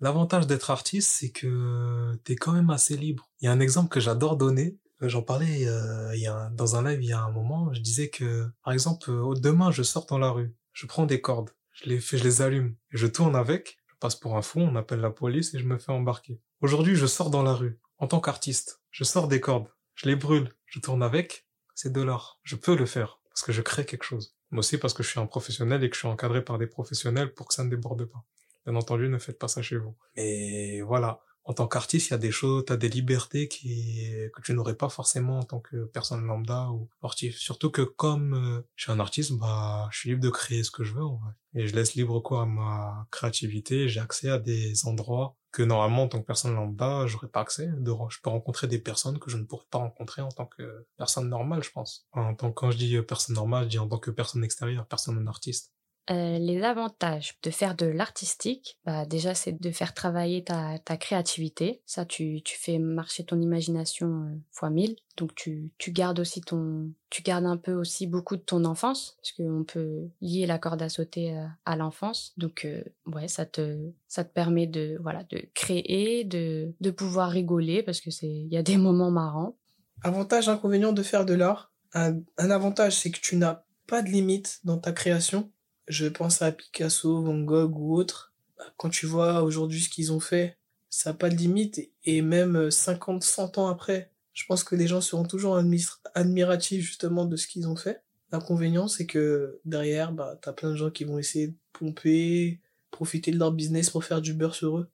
L'avantage 0.00 0.46
d'être 0.46 0.70
artiste, 0.70 1.10
c'est 1.10 1.30
que 1.30 2.16
t'es 2.24 2.36
quand 2.36 2.52
même 2.52 2.70
assez 2.70 2.96
libre. 2.96 3.28
Il 3.40 3.44
y 3.44 3.48
a 3.48 3.52
un 3.52 3.60
exemple 3.60 3.90
que 3.90 4.00
j'adore 4.00 4.36
donner. 4.36 4.78
Euh, 5.02 5.08
J'en 5.08 5.22
parlais 5.22 5.66
euh, 5.66 6.14
il 6.14 6.22
y 6.22 6.26
a 6.26 6.48
dans 6.54 6.76
un 6.76 6.88
live 6.88 7.02
il 7.02 7.08
y 7.10 7.12
a 7.12 7.20
un 7.20 7.30
moment. 7.30 7.72
Je 7.74 7.80
disais 7.80 8.08
que, 8.08 8.48
par 8.64 8.72
exemple, 8.72 9.10
euh, 9.10 9.34
demain, 9.34 9.70
je 9.70 9.82
sors 9.82 10.06
dans 10.06 10.18
la 10.18 10.30
rue. 10.30 10.54
Je 10.72 10.86
prends 10.86 11.04
des 11.04 11.20
cordes. 11.20 11.50
Je 11.72 11.90
les 11.90 12.00
fais, 12.00 12.16
je 12.16 12.24
les 12.24 12.40
allume. 12.40 12.76
Je 12.88 13.06
tourne 13.06 13.36
avec. 13.36 13.78
Je 13.88 13.94
passe 14.00 14.16
pour 14.16 14.38
un 14.38 14.42
fou. 14.42 14.60
On 14.60 14.76
appelle 14.76 15.00
la 15.00 15.10
police 15.10 15.52
et 15.52 15.58
je 15.58 15.66
me 15.66 15.78
fais 15.78 15.92
embarquer. 15.92 16.40
Aujourd'hui, 16.62 16.96
je 16.96 17.06
sors 17.06 17.28
dans 17.28 17.42
la 17.42 17.52
rue. 17.52 17.78
En 17.98 18.06
tant 18.06 18.20
qu'artiste, 18.20 18.80
je 18.90 19.04
sors 19.04 19.28
des 19.28 19.40
cordes. 19.40 19.68
Je 19.94 20.08
les 20.08 20.16
brûle. 20.16 20.48
Je 20.64 20.80
tourne 20.80 21.02
avec. 21.02 21.46
C'est 21.82 21.94
de 21.94 22.02
l'art. 22.02 22.38
Je 22.42 22.56
peux 22.56 22.76
le 22.76 22.84
faire. 22.84 23.22
Parce 23.30 23.40
que 23.40 23.52
je 23.52 23.62
crée 23.62 23.86
quelque 23.86 24.02
chose. 24.02 24.36
Mais 24.50 24.58
aussi 24.58 24.76
parce 24.76 24.92
que 24.92 25.02
je 25.02 25.08
suis 25.08 25.18
un 25.18 25.24
professionnel 25.24 25.82
et 25.82 25.88
que 25.88 25.96
je 25.96 26.00
suis 26.00 26.08
encadré 26.08 26.44
par 26.44 26.58
des 26.58 26.66
professionnels 26.66 27.32
pour 27.32 27.48
que 27.48 27.54
ça 27.54 27.64
ne 27.64 27.70
déborde 27.70 28.04
pas. 28.04 28.22
Bien 28.66 28.76
entendu, 28.76 29.08
ne 29.08 29.16
faites 29.16 29.38
pas 29.38 29.48
ça 29.48 29.62
chez 29.62 29.78
vous. 29.78 29.96
Et 30.14 30.82
voilà. 30.82 31.22
En 31.44 31.54
tant 31.54 31.66
qu'artiste, 31.66 32.08
il 32.08 32.10
y 32.12 32.14
a 32.14 32.18
des 32.18 32.30
choses, 32.30 32.64
t'as 32.66 32.76
des 32.76 32.88
libertés 32.88 33.48
qui, 33.48 34.06
que 34.34 34.42
tu 34.42 34.52
n'aurais 34.52 34.76
pas 34.76 34.88
forcément 34.88 35.38
en 35.40 35.42
tant 35.42 35.60
que 35.60 35.84
personne 35.86 36.24
lambda 36.24 36.70
ou 36.70 36.88
sportif. 36.98 37.36
Surtout 37.38 37.70
que 37.70 37.82
comme 37.82 38.34
euh, 38.34 38.62
je 38.76 38.84
suis 38.84 38.92
un 38.92 39.00
artiste, 39.00 39.32
bah, 39.32 39.88
je 39.90 39.98
suis 39.98 40.10
libre 40.10 40.22
de 40.22 40.30
créer 40.30 40.62
ce 40.62 40.70
que 40.70 40.84
je 40.84 40.94
veux, 40.94 41.04
en 41.04 41.16
vrai. 41.16 41.32
Et 41.54 41.66
je 41.66 41.74
laisse 41.74 41.94
libre 41.94 42.20
quoi 42.20 42.42
à 42.42 42.46
ma 42.46 43.06
créativité. 43.10 43.88
J'ai 43.88 44.00
accès 44.00 44.28
à 44.28 44.38
des 44.38 44.86
endroits 44.86 45.36
que 45.50 45.62
normalement, 45.62 46.04
en 46.04 46.08
tant 46.08 46.20
que 46.20 46.26
personne 46.26 46.54
lambda, 46.54 47.06
j'aurais 47.06 47.28
pas 47.28 47.40
accès. 47.40 47.68
Je 47.68 48.20
peux 48.22 48.30
rencontrer 48.30 48.68
des 48.68 48.78
personnes 48.78 49.18
que 49.18 49.30
je 49.30 49.36
ne 49.36 49.44
pourrais 49.44 49.66
pas 49.70 49.78
rencontrer 49.78 50.22
en 50.22 50.28
tant 50.28 50.46
que 50.46 50.86
personne 50.96 51.28
normale, 51.28 51.64
je 51.64 51.70
pense. 51.72 52.06
En 52.12 52.34
tant 52.34 52.52
quand 52.52 52.70
je 52.70 52.78
dis 52.78 52.96
euh, 52.96 53.02
personne 53.02 53.34
normale, 53.34 53.64
je 53.64 53.70
dis 53.70 53.78
en 53.78 53.88
tant 53.88 53.98
que 53.98 54.10
personne 54.10 54.44
extérieure, 54.44 54.86
personne 54.86 55.18
non 55.18 55.26
artiste. 55.26 55.72
Euh, 56.10 56.38
les 56.38 56.62
avantages 56.62 57.38
de 57.44 57.50
faire 57.50 57.76
de 57.76 57.86
l'artistique, 57.86 58.78
bah 58.84 59.06
déjà 59.06 59.32
c'est 59.32 59.52
de 59.52 59.70
faire 59.70 59.94
travailler 59.94 60.42
ta, 60.42 60.96
créativité. 60.96 61.82
Ça, 61.86 62.04
tu, 62.04 62.42
fais 62.44 62.78
marcher 62.78 63.24
ton 63.24 63.40
imagination 63.40 64.08
euh, 64.08 64.36
fois 64.50 64.70
mille. 64.70 64.96
Donc 65.16 65.34
tu, 65.36 65.70
gardes 65.88 66.18
aussi 66.18 66.40
ton, 66.40 66.90
tu 67.10 67.22
gardes 67.22 67.44
un 67.44 67.56
peu 67.56 67.74
aussi 67.74 68.08
beaucoup 68.08 68.36
de 68.36 68.42
ton 68.42 68.64
enfance 68.64 69.18
parce 69.18 69.32
qu'on 69.32 69.62
peut 69.62 70.08
lier 70.20 70.46
la 70.46 70.58
corde 70.58 70.82
à 70.82 70.88
sauter 70.88 71.36
euh, 71.36 71.46
à 71.64 71.76
l'enfance. 71.76 72.32
Donc 72.38 72.66
ouais, 73.06 73.28
ça 73.28 73.46
te, 73.46 73.92
ça 74.08 74.24
te 74.24 74.32
permet 74.32 74.66
de 74.66 74.98
voilà 75.00 75.22
de 75.30 75.42
créer, 75.54 76.24
de, 76.24 76.74
de 76.80 76.90
pouvoir 76.90 77.30
rigoler 77.30 77.84
parce 77.84 78.00
que 78.00 78.10
c'est, 78.10 78.26
il 78.26 78.52
y 78.52 78.56
a 78.56 78.64
des 78.64 78.76
moments 78.78 79.12
marrants. 79.12 79.56
Avantage, 80.02 80.48
inconvénient 80.48 80.92
de 80.92 81.02
faire 81.04 81.24
de 81.24 81.34
l'art. 81.34 81.72
Un, 81.92 82.18
un 82.38 82.50
avantage, 82.50 82.96
c'est 82.96 83.12
que 83.12 83.20
tu 83.20 83.36
n'as 83.36 83.62
pas 83.86 84.02
de 84.02 84.08
limite 84.08 84.58
dans 84.64 84.78
ta 84.78 84.92
création. 84.92 85.52
Je 85.90 86.06
pense 86.06 86.40
à 86.40 86.52
Picasso, 86.52 87.20
Van 87.20 87.40
Gogh 87.40 87.76
ou 87.76 87.96
autres. 87.96 88.32
Quand 88.76 88.90
tu 88.90 89.06
vois 89.06 89.42
aujourd'hui 89.42 89.80
ce 89.80 89.88
qu'ils 89.88 90.12
ont 90.12 90.20
fait, 90.20 90.56
ça 90.88 91.10
n'a 91.10 91.14
pas 91.14 91.30
de 91.30 91.34
limite. 91.34 91.80
Et 92.04 92.22
même 92.22 92.70
50, 92.70 93.24
100 93.24 93.58
ans 93.58 93.66
après, 93.66 94.12
je 94.32 94.44
pense 94.46 94.62
que 94.62 94.76
les 94.76 94.86
gens 94.86 95.00
seront 95.00 95.24
toujours 95.24 95.58
admi- 95.58 95.98
admiratifs 96.14 96.84
justement 96.84 97.24
de 97.24 97.34
ce 97.34 97.48
qu'ils 97.48 97.66
ont 97.66 97.74
fait. 97.74 98.02
L'inconvénient, 98.30 98.86
c'est 98.86 99.06
que 99.06 99.58
derrière, 99.64 100.12
bah, 100.12 100.38
t'as 100.40 100.52
plein 100.52 100.70
de 100.70 100.76
gens 100.76 100.90
qui 100.92 101.02
vont 101.02 101.18
essayer 101.18 101.48
de 101.48 101.56
pomper, 101.72 102.60
profiter 102.92 103.32
de 103.32 103.38
leur 103.40 103.50
business 103.50 103.90
pour 103.90 104.04
faire 104.04 104.20
du 104.20 104.32
beurre 104.32 104.54
sur 104.54 104.78
eux. 104.78 104.88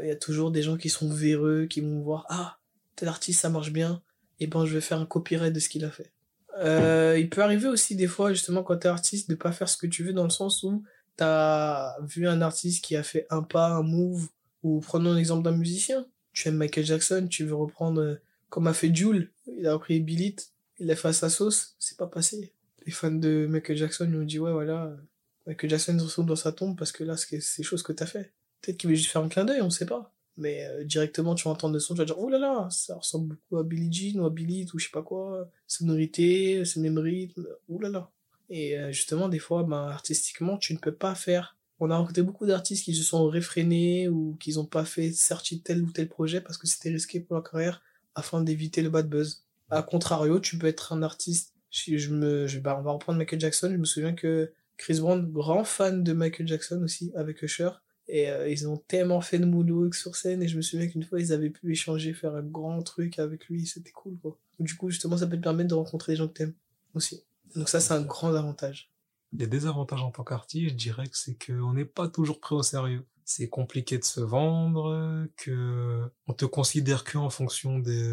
Il 0.00 0.08
y 0.08 0.10
a 0.10 0.16
toujours 0.16 0.50
des 0.50 0.62
gens 0.62 0.78
qui 0.78 0.88
sont 0.88 1.12
véreux, 1.12 1.66
qui 1.66 1.82
vont 1.82 2.00
voir, 2.00 2.24
ah, 2.30 2.58
tel 2.96 3.08
artiste, 3.08 3.42
ça 3.42 3.50
marche 3.50 3.72
bien 3.72 4.00
et 4.38 4.46
ben 4.46 4.64
je 4.64 4.72
vais 4.72 4.80
faire 4.80 5.00
un 5.00 5.04
copyright 5.04 5.52
de 5.52 5.60
ce 5.60 5.68
qu'il 5.68 5.84
a 5.84 5.90
fait. 5.90 6.10
Euh, 6.60 7.16
il 7.18 7.30
peut 7.30 7.42
arriver 7.42 7.68
aussi 7.68 7.96
des 7.96 8.06
fois 8.06 8.32
justement 8.32 8.62
quand 8.62 8.76
t'es 8.76 8.88
artiste 8.88 9.30
de 9.30 9.34
pas 9.34 9.52
faire 9.52 9.68
ce 9.68 9.76
que 9.76 9.86
tu 9.86 10.04
veux 10.04 10.12
dans 10.12 10.24
le 10.24 10.30
sens 10.30 10.62
où 10.62 10.84
t'as 11.16 11.98
vu 12.02 12.28
un 12.28 12.42
artiste 12.42 12.84
qui 12.84 12.96
a 12.96 13.02
fait 13.02 13.26
un 13.30 13.42
pas, 13.42 13.68
un 13.68 13.82
move 13.82 14.28
ou 14.62 14.80
prenons 14.80 15.14
l'exemple 15.14 15.42
d'un 15.42 15.56
musicien. 15.56 16.06
Tu 16.32 16.48
aimes 16.48 16.56
Michael 16.56 16.84
Jackson, 16.84 17.26
tu 17.28 17.44
veux 17.44 17.54
reprendre 17.54 18.00
euh, 18.00 18.20
comme 18.50 18.66
a 18.66 18.74
fait 18.74 18.94
Jules, 18.94 19.30
il 19.46 19.66
a 19.66 19.74
repris 19.74 20.00
Beat 20.00 20.20
It, 20.20 20.52
il 20.78 20.90
a 20.90 20.96
fait 20.96 21.08
à 21.08 21.12
sa 21.12 21.30
sauce, 21.30 21.76
c'est 21.78 21.96
pas 21.96 22.06
passé. 22.06 22.52
Les 22.86 22.92
fans 22.92 23.10
de 23.10 23.46
Michael 23.48 23.76
Jackson 23.76 24.04
lui 24.04 24.18
ont 24.18 24.24
dit 24.24 24.38
ouais 24.38 24.52
voilà, 24.52 24.96
Michael 25.46 25.70
Jackson 25.70 25.98
se 25.98 26.04
retrouve 26.04 26.26
dans 26.26 26.36
sa 26.36 26.52
tombe 26.52 26.76
parce 26.76 26.92
que 26.92 27.04
là 27.04 27.16
c'est 27.16 27.40
c'est 27.40 27.62
choses 27.62 27.82
que 27.82 27.92
t'as 27.92 28.06
fait. 28.06 28.32
Peut-être 28.60 28.76
qu'il 28.76 28.90
veut 28.90 28.96
juste 28.96 29.10
faire 29.10 29.22
un 29.22 29.28
clin 29.28 29.44
d'œil, 29.44 29.62
on 29.62 29.70
sait 29.70 29.86
pas. 29.86 30.12
Mais 30.36 30.64
euh, 30.66 30.84
directement, 30.84 31.34
tu 31.34 31.44
vas 31.44 31.50
entendre 31.50 31.74
le 31.74 31.80
son, 31.80 31.94
tu 31.94 31.98
vas 31.98 32.04
dire, 32.04 32.18
oh 32.18 32.28
là 32.28 32.38
là, 32.38 32.68
ça 32.70 32.96
ressemble 32.96 33.28
beaucoup 33.28 33.58
à 33.58 33.64
Billie 33.64 33.92
Jean 33.92 34.20
ou 34.20 34.26
à 34.26 34.30
Billie 34.30 34.66
ou 34.72 34.78
je 34.78 34.84
sais 34.84 34.90
pas 34.92 35.02
quoi, 35.02 35.48
sonorité, 35.66 36.64
c'est 36.64 36.76
le 36.80 36.84
même 36.84 36.98
rythme, 36.98 37.46
oh 37.68 37.78
là 37.80 37.88
là. 37.88 38.10
Et 38.50 38.76
euh, 38.76 38.90
justement, 38.92 39.28
des 39.28 39.38
fois, 39.38 39.62
ben, 39.62 39.86
artistiquement, 39.86 40.58
tu 40.58 40.74
ne 40.74 40.78
peux 40.78 40.94
pas 40.94 41.14
faire. 41.14 41.56
On 41.78 41.90
a 41.90 41.96
rencontré 41.96 42.22
beaucoup 42.22 42.46
d'artistes 42.46 42.84
qui 42.84 42.94
se 42.94 43.04
sont 43.04 43.28
réfrénés 43.28 44.08
ou 44.08 44.36
qui 44.38 44.52
n'ont 44.54 44.66
pas 44.66 44.84
fait 44.84 45.12
sortir 45.12 45.60
tel 45.64 45.82
ou 45.82 45.90
tel 45.92 46.08
projet 46.08 46.40
parce 46.40 46.58
que 46.58 46.66
c'était 46.66 46.90
risqué 46.90 47.20
pour 47.20 47.36
leur 47.36 47.48
carrière 47.48 47.80
afin 48.14 48.42
d'éviter 48.42 48.82
le 48.82 48.90
bad 48.90 49.08
buzz. 49.08 49.44
A 49.70 49.82
contrario, 49.82 50.40
tu 50.40 50.58
peux 50.58 50.66
être 50.66 50.92
un 50.92 51.02
artiste. 51.02 51.54
Si 51.70 51.96
je 51.98 52.12
me, 52.12 52.48
je, 52.48 52.58
on 52.58 52.82
va 52.82 52.90
reprendre 52.90 53.18
Michael 53.18 53.40
Jackson. 53.40 53.70
Je 53.70 53.76
me 53.76 53.84
souviens 53.84 54.14
que 54.14 54.52
Chris 54.76 54.98
Brown, 55.00 55.30
grand 55.30 55.64
fan 55.64 56.02
de 56.02 56.12
Michael 56.12 56.48
Jackson 56.48 56.82
aussi, 56.82 57.12
avec 57.14 57.42
Usher, 57.42 57.70
et 58.10 58.28
euh, 58.28 58.48
ils 58.48 58.68
ont 58.68 58.76
tellement 58.76 59.20
fait 59.20 59.38
de 59.38 59.44
moulot 59.44 59.92
sur 59.92 60.16
scène 60.16 60.42
et 60.42 60.48
je 60.48 60.56
me 60.56 60.62
souviens 60.62 60.88
qu'une 60.88 61.04
fois 61.04 61.20
ils 61.20 61.32
avaient 61.32 61.50
pu 61.50 61.70
échanger, 61.70 62.12
faire 62.12 62.34
un 62.34 62.42
grand 62.42 62.82
truc 62.82 63.18
avec 63.20 63.46
lui, 63.46 63.66
c'était 63.66 63.92
cool 63.92 64.18
quoi. 64.20 64.36
Du 64.58 64.76
coup 64.76 64.90
justement 64.90 65.16
ça 65.16 65.26
peut 65.26 65.36
te 65.36 65.42
permettre 65.42 65.70
de 65.70 65.74
rencontrer 65.74 66.12
des 66.12 66.16
gens 66.16 66.26
que 66.26 66.32
t'aimes 66.32 66.54
aussi. 66.94 67.22
Donc 67.54 67.68
ça 67.68 67.78
c'est 67.78 67.94
un 67.94 68.02
grand 68.02 68.34
avantage. 68.34 68.90
Les 69.32 69.46
désavantages 69.46 70.02
en 70.02 70.10
tant 70.10 70.24
qu'artiste, 70.24 70.70
je 70.70 70.74
dirais 70.74 71.06
que 71.06 71.16
c'est 71.16 71.36
qu'on 71.38 71.72
n'est 71.74 71.84
pas 71.84 72.08
toujours 72.08 72.40
pris 72.40 72.56
au 72.56 72.64
sérieux. 72.64 73.06
c'est 73.24 73.48
compliqué 73.48 73.96
de 73.96 74.04
se 74.04 74.20
vendre, 74.20 75.28
que 75.36 76.02
on 76.26 76.32
te 76.32 76.44
considère 76.46 77.04
que 77.04 77.16
en 77.16 77.30
fonction 77.30 77.78
des, 77.78 78.12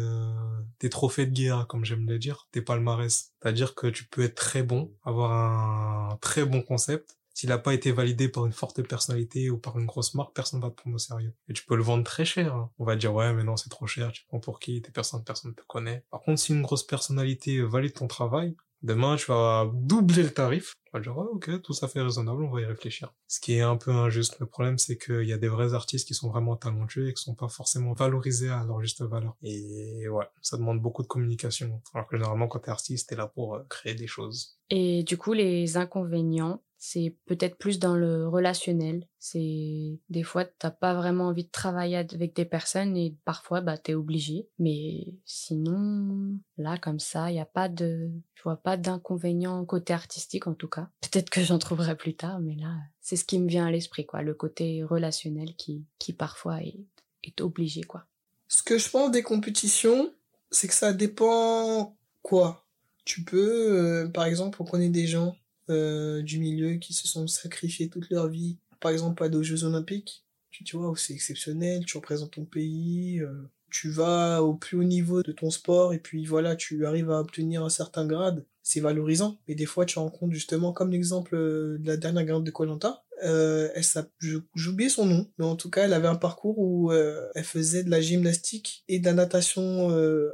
des 0.78 0.90
trophées 0.90 1.26
de 1.26 1.32
guerre, 1.32 1.66
comme 1.66 1.84
j'aime 1.84 2.08
le 2.08 2.20
dire, 2.20 2.46
tes 2.52 2.62
palmarès. 2.62 3.32
C'est-à-dire 3.42 3.74
que 3.74 3.88
tu 3.88 4.04
peux 4.04 4.22
être 4.22 4.36
très 4.36 4.62
bon, 4.62 4.92
avoir 5.02 5.32
un 5.32 6.16
très 6.18 6.44
bon 6.44 6.62
concept, 6.62 7.17
s'il 7.38 7.50
n'a 7.50 7.58
pas 7.58 7.72
été 7.72 7.92
validé 7.92 8.28
par 8.28 8.46
une 8.46 8.52
forte 8.52 8.82
personnalité 8.82 9.48
ou 9.48 9.58
par 9.58 9.78
une 9.78 9.86
grosse 9.86 10.14
marque, 10.14 10.34
personne 10.34 10.60
va 10.60 10.70
te 10.70 10.74
prendre 10.74 10.96
au 10.96 10.98
sérieux. 10.98 11.32
Et 11.48 11.52
tu 11.52 11.64
peux 11.64 11.76
le 11.76 11.84
vendre 11.84 12.02
très 12.02 12.24
cher. 12.24 12.52
Hein. 12.52 12.72
On 12.80 12.84
va 12.84 12.96
dire, 12.96 13.14
ouais, 13.14 13.32
mais 13.32 13.44
non, 13.44 13.56
c'est 13.56 13.70
trop 13.70 13.86
cher, 13.86 14.10
tu 14.10 14.24
prends 14.26 14.40
pour 14.40 14.58
qui, 14.58 14.82
t'es 14.82 14.90
personne, 14.90 15.22
personne 15.22 15.54
te 15.54 15.62
connaît. 15.68 16.02
Par 16.10 16.20
contre, 16.20 16.40
si 16.40 16.52
une 16.52 16.62
grosse 16.62 16.84
personnalité 16.84 17.62
valide 17.62 17.92
ton 17.92 18.08
travail, 18.08 18.56
Demain, 18.82 19.16
tu 19.16 19.26
vas 19.26 19.68
doubler 19.74 20.22
le 20.22 20.30
tarif. 20.30 20.72
On 20.92 20.98
va 20.98 21.02
dire, 21.02 21.18
ok, 21.18 21.62
tout 21.62 21.72
ça 21.72 21.88
fait 21.88 22.00
raisonnable, 22.00 22.44
on 22.44 22.50
va 22.50 22.60
y 22.60 22.64
réfléchir. 22.64 23.12
Ce 23.26 23.40
qui 23.40 23.54
est 23.54 23.60
un 23.60 23.76
peu 23.76 23.90
injuste. 23.90 24.38
Le 24.38 24.46
problème, 24.46 24.78
c'est 24.78 24.96
qu'il 24.96 25.24
y 25.24 25.32
a 25.32 25.36
des 25.36 25.48
vrais 25.48 25.74
artistes 25.74 26.06
qui 26.06 26.14
sont 26.14 26.30
vraiment 26.30 26.56
talentueux 26.56 27.08
et 27.08 27.14
qui 27.14 27.22
sont 27.22 27.34
pas 27.34 27.48
forcément 27.48 27.92
valorisés 27.92 28.50
à 28.50 28.64
leur 28.64 28.80
juste 28.80 29.02
valeur. 29.02 29.36
Et 29.42 30.08
ouais, 30.08 30.26
ça 30.42 30.56
demande 30.56 30.80
beaucoup 30.80 31.02
de 31.02 31.08
communication. 31.08 31.82
Alors 31.92 32.06
que 32.06 32.16
généralement, 32.16 32.46
quand 32.46 32.60
t'es 32.60 32.70
artiste, 32.70 33.08
t'es 33.08 33.16
là 33.16 33.26
pour 33.26 33.56
euh, 33.56 33.64
créer 33.68 33.94
des 33.94 34.06
choses. 34.06 34.58
Et 34.70 35.02
du 35.02 35.18
coup, 35.18 35.32
les 35.32 35.76
inconvénients, 35.76 36.62
c'est 36.78 37.16
peut-être 37.26 37.58
plus 37.58 37.80
dans 37.80 37.96
le 37.96 38.28
relationnel. 38.28 39.06
C'est 39.18 39.98
des 40.08 40.22
fois 40.22 40.44
t'as 40.44 40.70
pas 40.70 40.94
vraiment 40.94 41.26
envie 41.26 41.44
de 41.44 41.50
travailler 41.50 41.96
avec 41.96 42.36
des 42.36 42.44
personnes 42.44 42.96
et 42.96 43.16
parfois 43.24 43.60
bah 43.60 43.76
t'es 43.76 43.94
obligé. 43.94 44.48
Mais 44.58 45.14
sinon 45.24 46.38
là 46.56 46.78
comme 46.78 47.00
ça, 47.00 47.32
y 47.32 47.40
a 47.40 47.44
pas 47.44 47.68
de, 47.68 48.10
je 48.34 48.42
vois 48.44 48.56
pas 48.56 48.76
d'inconvénient 48.76 49.64
côté 49.64 49.92
artistique 49.92 50.46
en 50.46 50.54
tout 50.54 50.68
cas. 50.68 50.88
Peut-être 51.00 51.30
que 51.30 51.42
j'en 51.42 51.58
trouverai 51.58 51.96
plus 51.96 52.14
tard, 52.14 52.38
mais 52.40 52.54
là 52.54 52.76
c'est 53.00 53.16
ce 53.16 53.24
qui 53.24 53.40
me 53.40 53.48
vient 53.48 53.66
à 53.66 53.70
l'esprit 53.72 54.06
quoi, 54.06 54.22
le 54.22 54.34
côté 54.34 54.84
relationnel 54.84 55.56
qui 55.56 55.84
qui 55.98 56.12
parfois 56.12 56.62
est, 56.62 56.78
est 57.24 57.40
obligé 57.40 57.82
quoi. 57.82 58.06
Ce 58.46 58.62
que 58.62 58.78
je 58.78 58.88
pense 58.88 59.10
des 59.10 59.22
compétitions, 59.22 60.14
c'est 60.52 60.68
que 60.68 60.74
ça 60.74 60.92
dépend 60.92 61.96
quoi. 62.22 62.64
Tu 63.04 63.24
peux, 63.24 63.72
euh, 63.72 64.08
par 64.08 64.26
exemple, 64.26 64.60
on 64.60 64.66
connaît 64.66 64.90
des 64.90 65.06
gens 65.06 65.34
euh, 65.70 66.22
du 66.22 66.38
milieu 66.38 66.74
qui 66.74 66.92
se 66.92 67.08
sont 67.08 67.26
sacrifiés 67.26 67.88
toute 67.88 68.10
leur 68.10 68.28
vie, 68.28 68.58
par 68.80 68.90
exemple 68.90 69.22
à 69.22 69.28
aux 69.28 69.42
Jeux 69.42 69.64
Olympiques, 69.64 70.24
tu, 70.50 70.64
tu 70.64 70.76
vois, 70.76 70.92
c'est 70.96 71.12
exceptionnel, 71.12 71.84
tu 71.84 71.96
représentes 71.96 72.32
ton 72.32 72.44
pays, 72.44 73.20
euh, 73.20 73.48
tu 73.70 73.90
vas 73.90 74.42
au 74.42 74.54
plus 74.54 74.78
haut 74.78 74.84
niveau 74.84 75.22
de 75.22 75.32
ton 75.32 75.50
sport 75.50 75.92
et 75.92 75.98
puis 75.98 76.24
voilà, 76.24 76.56
tu 76.56 76.86
arrives 76.86 77.10
à 77.10 77.20
obtenir 77.20 77.64
un 77.64 77.68
certain 77.68 78.06
grade, 78.06 78.44
c'est 78.62 78.80
valorisant. 78.80 79.38
Mais 79.46 79.54
des 79.54 79.66
fois, 79.66 79.84
tu 79.84 79.98
rencontres 79.98 80.32
justement, 80.32 80.72
comme 80.72 80.90
l'exemple 80.90 81.34
euh, 81.34 81.78
de 81.78 81.86
la 81.86 81.96
dernière 81.96 82.24
grande 82.24 82.44
de 82.44 82.50
Colanta, 82.50 83.04
euh, 83.24 83.68
elle 83.74 83.84
j'ai 84.20 84.68
oublié 84.68 84.88
son 84.88 85.04
nom, 85.04 85.30
mais 85.38 85.44
en 85.44 85.56
tout 85.56 85.70
cas, 85.70 85.84
elle 85.84 85.92
avait 85.92 86.08
un 86.08 86.16
parcours 86.16 86.58
où 86.58 86.92
elle 86.92 87.44
faisait 87.44 87.82
de 87.82 87.90
la 87.90 88.00
gymnastique 88.00 88.84
et 88.88 89.00
de 89.00 89.04
la 89.04 89.12
natation 89.12 89.90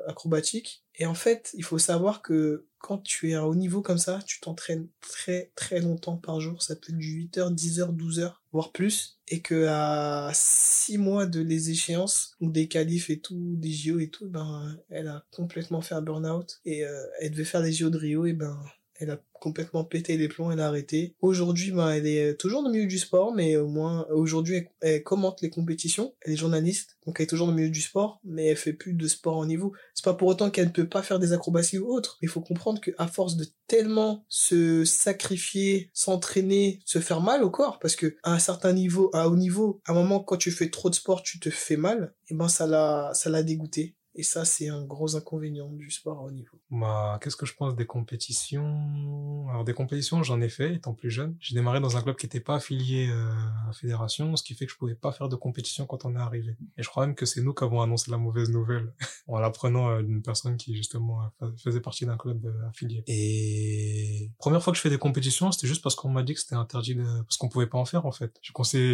acrobatique. 0.06 0.83
Et 0.96 1.06
en 1.06 1.14
fait, 1.14 1.50
il 1.54 1.64
faut 1.64 1.78
savoir 1.78 2.22
que 2.22 2.66
quand 2.78 2.98
tu 2.98 3.30
es 3.30 3.34
à 3.34 3.46
haut 3.46 3.54
niveau 3.54 3.82
comme 3.82 3.98
ça, 3.98 4.20
tu 4.26 4.40
t'entraînes 4.40 4.88
très 5.00 5.50
très 5.54 5.80
longtemps 5.80 6.18
par 6.18 6.40
jour, 6.40 6.62
ça 6.62 6.76
peut 6.76 6.92
être 6.92 6.98
du 6.98 7.28
8h, 7.32 7.54
10h, 7.54 7.96
12h, 7.96 8.34
voire 8.52 8.72
plus, 8.72 9.18
et 9.28 9.40
que 9.40 9.66
à 9.68 10.30
6 10.34 10.98
mois 10.98 11.26
de 11.26 11.40
les 11.40 11.70
échéances, 11.70 12.36
ou 12.40 12.50
des 12.50 12.68
qualifs 12.68 13.10
et 13.10 13.18
tout, 13.18 13.54
des 13.56 13.72
JO 13.72 13.98
et 13.98 14.08
tout, 14.08 14.28
ben 14.28 14.76
elle 14.90 15.08
a 15.08 15.24
complètement 15.32 15.80
fait 15.80 15.94
un 15.94 16.02
burn-out, 16.02 16.60
et 16.64 16.84
euh, 16.84 17.06
elle 17.20 17.30
devait 17.30 17.44
faire 17.44 17.62
des 17.62 17.72
JO 17.72 17.90
de 17.90 17.98
Rio, 17.98 18.26
et 18.26 18.34
ben 18.34 18.62
elle 18.98 19.10
a 19.10 19.20
complètement 19.32 19.84
pété 19.84 20.16
les 20.16 20.28
plombs, 20.28 20.50
elle 20.50 20.60
a 20.60 20.68
arrêté. 20.68 21.16
Aujourd'hui, 21.20 21.70
ben, 21.70 21.90
elle 21.90 22.06
est 22.06 22.34
toujours 22.36 22.62
dans 22.62 22.68
le 22.68 22.74
milieu 22.74 22.86
du 22.86 22.98
sport, 22.98 23.34
mais 23.34 23.56
au 23.56 23.68
moins, 23.68 24.06
aujourd'hui, 24.10 24.68
elle, 24.80 25.02
commente 25.02 25.42
les 25.42 25.50
compétitions. 25.50 26.14
Elle 26.22 26.32
est 26.32 26.36
journaliste, 26.36 26.96
donc 27.04 27.16
elle 27.18 27.24
est 27.24 27.26
toujours 27.26 27.46
dans 27.46 27.52
le 27.52 27.58
milieu 27.58 27.70
du 27.70 27.82
sport, 27.82 28.20
mais 28.24 28.46
elle 28.46 28.56
fait 28.56 28.72
plus 28.72 28.94
de 28.94 29.06
sport 29.06 29.36
en 29.36 29.46
niveau. 29.46 29.72
C'est 29.94 30.04
pas 30.04 30.14
pour 30.14 30.28
autant 30.28 30.50
qu'elle 30.50 30.68
ne 30.68 30.72
peut 30.72 30.88
pas 30.88 31.02
faire 31.02 31.18
des 31.18 31.32
acrobaties 31.32 31.78
ou 31.78 31.92
autres. 31.92 32.16
Il 32.22 32.28
faut 32.28 32.40
comprendre 32.40 32.80
qu'à 32.80 33.06
force 33.06 33.36
de 33.36 33.46
tellement 33.66 34.24
se 34.28 34.84
sacrifier, 34.84 35.90
s'entraîner, 35.92 36.80
se 36.86 36.98
faire 36.98 37.20
mal 37.20 37.42
au 37.42 37.50
corps, 37.50 37.78
parce 37.80 37.96
que 37.96 38.16
à 38.22 38.32
un 38.32 38.38
certain 38.38 38.72
niveau, 38.72 39.10
à 39.12 39.28
haut 39.28 39.36
niveau, 39.36 39.80
à 39.86 39.92
un 39.92 39.94
moment, 39.94 40.20
quand 40.20 40.36
tu 40.36 40.50
fais 40.50 40.70
trop 40.70 40.88
de 40.88 40.94
sport, 40.94 41.22
tu 41.22 41.38
te 41.38 41.50
fais 41.50 41.76
mal, 41.76 42.14
et 42.28 42.34
ben, 42.34 42.48
ça 42.48 42.66
l'a, 42.66 43.10
ça 43.14 43.28
l'a 43.28 43.42
dégoûté. 43.42 43.94
Et 44.16 44.22
ça, 44.22 44.44
c'est 44.44 44.68
un 44.68 44.84
gros 44.84 45.16
inconvénient 45.16 45.68
du 45.72 45.90
sport 45.90 46.22
au 46.22 46.30
niveau. 46.30 46.56
Bah, 46.70 47.18
qu'est-ce 47.20 47.36
que 47.36 47.46
je 47.46 47.54
pense 47.54 47.74
des 47.74 47.86
compétitions? 47.86 49.48
Alors, 49.50 49.64
des 49.64 49.74
compétitions, 49.74 50.22
j'en 50.22 50.40
ai 50.40 50.48
fait 50.48 50.74
étant 50.74 50.94
plus 50.94 51.10
jeune. 51.10 51.36
J'ai 51.40 51.54
démarré 51.54 51.80
dans 51.80 51.96
un 51.96 52.02
club 52.02 52.14
qui 52.14 52.26
n'était 52.26 52.40
pas 52.40 52.56
affilié 52.56 53.08
euh, 53.08 53.32
à 53.32 53.66
la 53.66 53.72
fédération, 53.72 54.36
ce 54.36 54.44
qui 54.44 54.54
fait 54.54 54.66
que 54.66 54.72
je 54.72 54.78
pouvais 54.78 54.94
pas 54.94 55.10
faire 55.10 55.28
de 55.28 55.34
compétition 55.34 55.86
quand 55.86 56.04
on 56.04 56.14
est 56.14 56.20
arrivé. 56.20 56.56
Et 56.76 56.82
je 56.84 56.88
crois 56.88 57.06
même 57.06 57.16
que 57.16 57.26
c'est 57.26 57.42
nous 57.42 57.54
qui 57.54 57.64
avons 57.64 57.82
annoncé 57.82 58.12
la 58.12 58.16
mauvaise 58.16 58.50
nouvelle 58.50 58.92
en 59.26 59.40
l'apprenant 59.40 59.90
euh, 59.90 60.02
d'une 60.02 60.22
personne 60.22 60.56
qui 60.56 60.76
justement 60.76 61.32
faisait 61.56 61.80
partie 61.80 62.06
d'un 62.06 62.16
club 62.16 62.46
euh, 62.46 62.68
affilié. 62.68 63.02
Et 63.08 64.30
première 64.38 64.62
fois 64.62 64.72
que 64.72 64.76
je 64.76 64.82
fais 64.82 64.90
des 64.90 64.98
compétitions, 64.98 65.50
c'était 65.50 65.66
juste 65.66 65.82
parce 65.82 65.96
qu'on 65.96 66.08
m'a 66.08 66.22
dit 66.22 66.34
que 66.34 66.40
c'était 66.40 66.54
interdit 66.54 66.94
de... 66.94 67.22
parce 67.22 67.36
qu'on 67.36 67.48
pouvait 67.48 67.66
pas 67.66 67.78
en 67.78 67.84
faire 67.84 68.06
en 68.06 68.12
fait. 68.12 68.38
J'ai 68.42 68.52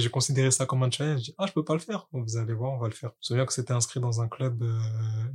considéré, 0.09 0.51
ça 0.51 0.65
comme 0.65 0.83
un 0.83 0.91
challenge. 0.91 1.19
J'ai 1.19 1.25
dit 1.25 1.35
ah 1.37 1.45
je 1.47 1.53
peux 1.53 1.65
pas 1.65 1.75
le 1.75 1.81
faire. 1.81 2.09
vous 2.13 2.39
allez 2.39 2.55
voir, 2.55 2.73
on 2.73 2.79
va 2.79 2.89
le 2.89 2.95
faire. 2.95 3.11
Je 3.21 3.27
me 3.27 3.37
souviens 3.37 3.47
que 3.47 3.53
c'était 3.53 3.75
inscrit 3.75 4.01
dans 4.01 4.23
un 4.23 4.29
club 4.29 4.65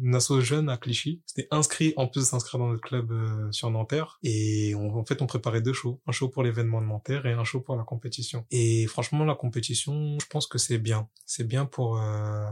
une 0.02 0.16
asso 0.16 0.40
jeune 0.40 0.70
à 0.70 0.78
Clichy. 0.78 1.22
C'était 1.26 1.48
inscrit, 1.52 1.94
en 1.98 2.08
plus 2.08 2.22
de 2.22 2.26
s'inscrire 2.26 2.60
dans 2.60 2.70
notre 2.70 2.82
club 2.82 3.12
euh, 3.12 3.52
sur 3.52 3.70
Nanterre. 3.72 4.20
Et 4.24 4.76
en 4.76 5.06
fait, 5.06 5.22
on 5.22 5.28
préparait 5.28 5.62
deux 5.62 5.74
shows. 5.74 6.02
Un 6.08 6.12
show 6.12 6.30
pour 6.30 6.44
l'événement 6.44 6.82
de 6.82 6.88
Nanterre 6.88 7.26
et 7.26 7.34
un 7.34 7.44
show 7.44 7.62
pour 7.62 7.76
la 7.76 7.84
compétition. 7.84 8.46
Et 8.52 8.86
franchement, 8.88 9.26
la 9.26 9.36
compétition, 9.36 10.18
je 10.20 10.26
pense 10.28 10.48
que 10.48 10.58
c'est 10.58 10.78
bien. 10.78 11.08
C'est 11.26 11.48
bien 11.48 11.66
pour 11.66 12.00
euh, 12.00 12.46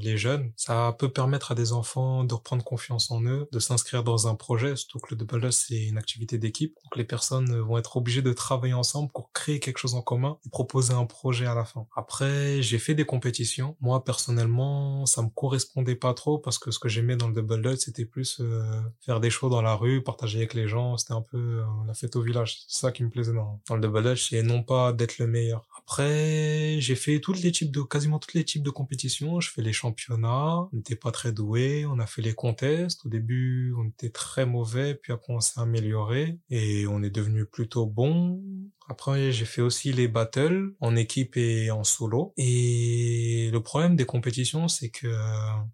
les 0.00 0.16
jeunes. 0.16 0.52
Ça 0.56 0.94
peut 0.98 1.10
permettre 1.10 1.52
à 1.52 1.54
des 1.54 1.72
enfants 1.72 2.24
de 2.24 2.34
reprendre 2.34 2.64
confiance 2.64 3.10
en 3.10 3.22
eux, 3.22 3.48
de 3.52 3.58
s'inscrire 3.58 4.04
dans 4.04 4.28
un 4.28 4.34
projet. 4.34 4.76
Surtout 4.76 4.98
que 4.98 5.14
le 5.14 5.16
double 5.16 5.52
c'est 5.52 5.84
une 5.84 5.98
activité 5.98 6.38
d'équipe. 6.38 6.74
Donc 6.84 6.96
les 6.96 7.04
personnes 7.04 7.58
vont 7.60 7.78
être 7.78 7.96
obligées 7.96 8.22
de 8.22 8.32
travailler 8.32 8.74
ensemble 8.74 9.10
pour 9.12 9.32
créer 9.32 9.60
quelque 9.60 9.78
chose 9.78 9.94
en 9.94 10.02
commun 10.02 10.38
et 10.44 10.50
proposer 10.50 10.94
un 10.94 11.06
projet 11.06 11.46
à 11.46 11.54
la 11.54 11.64
fin. 11.64 11.86
Après, 11.96 12.62
j'ai 12.62 12.78
fait 12.78 12.94
des 12.94 13.04
compétitions. 13.04 13.76
Moi, 13.80 14.04
personnellement, 14.04 15.06
ça 15.06 15.22
me 15.22 15.28
correspondait 15.28 15.96
pas 15.96 16.14
trop 16.14 16.38
parce 16.38 16.58
que 16.58 16.67
ce 16.70 16.78
que 16.78 16.88
j'aimais 16.88 17.16
dans 17.16 17.28
le 17.28 17.34
double 17.34 17.62
dutch, 17.62 17.80
c'était 17.80 18.04
plus 18.04 18.38
euh, 18.40 18.80
faire 19.00 19.20
des 19.20 19.30
shows 19.30 19.48
dans 19.48 19.62
la 19.62 19.74
rue, 19.74 20.02
partager 20.02 20.38
avec 20.38 20.54
les 20.54 20.68
gens. 20.68 20.96
C'était 20.96 21.12
un 21.12 21.22
peu 21.22 21.38
euh, 21.38 21.64
la 21.86 21.94
fête 21.94 22.16
au 22.16 22.22
village. 22.22 22.58
C'est 22.66 22.80
ça 22.80 22.92
qui 22.92 23.04
me 23.04 23.10
plaisait 23.10 23.32
dans, 23.32 23.60
le 23.70 23.80
double 23.80 24.02
dutch, 24.02 24.32
et 24.32 24.42
non 24.42 24.62
pas 24.62 24.92
d'être 24.92 25.18
le 25.18 25.26
meilleur. 25.26 25.66
Après, 25.78 26.76
j'ai 26.80 26.94
fait 26.94 27.20
tous 27.20 27.32
les 27.32 27.52
types 27.52 27.70
de, 27.70 27.82
quasiment 27.82 28.18
tous 28.18 28.36
les 28.36 28.44
types 28.44 28.62
de 28.62 28.70
compétitions. 28.70 29.40
Je 29.40 29.50
fais 29.50 29.62
les 29.62 29.72
championnats. 29.72 30.68
On 30.72 30.76
n'était 30.76 30.96
pas 30.96 31.12
très 31.12 31.32
doués. 31.32 31.86
On 31.86 31.98
a 31.98 32.06
fait 32.06 32.22
les 32.22 32.34
contests. 32.34 33.06
Au 33.06 33.08
début, 33.08 33.74
on 33.78 33.88
était 33.88 34.10
très 34.10 34.46
mauvais. 34.46 34.94
Puis 34.94 35.12
après, 35.12 35.32
on 35.32 35.40
s'est 35.40 35.60
amélioré 35.60 36.38
et 36.50 36.86
on 36.86 37.02
est 37.02 37.10
devenu 37.10 37.46
plutôt 37.46 37.86
bon. 37.86 38.42
Après, 38.88 39.32
j'ai 39.32 39.44
fait 39.44 39.62
aussi 39.62 39.92
les 39.92 40.08
battles 40.08 40.74
en 40.80 40.96
équipe 40.96 41.36
et 41.36 41.70
en 41.70 41.84
solo. 41.84 42.32
Et 42.36 43.50
le 43.52 43.62
problème 43.62 43.96
des 43.96 44.06
compétitions, 44.06 44.68
c'est 44.68 44.90
que 44.90 45.08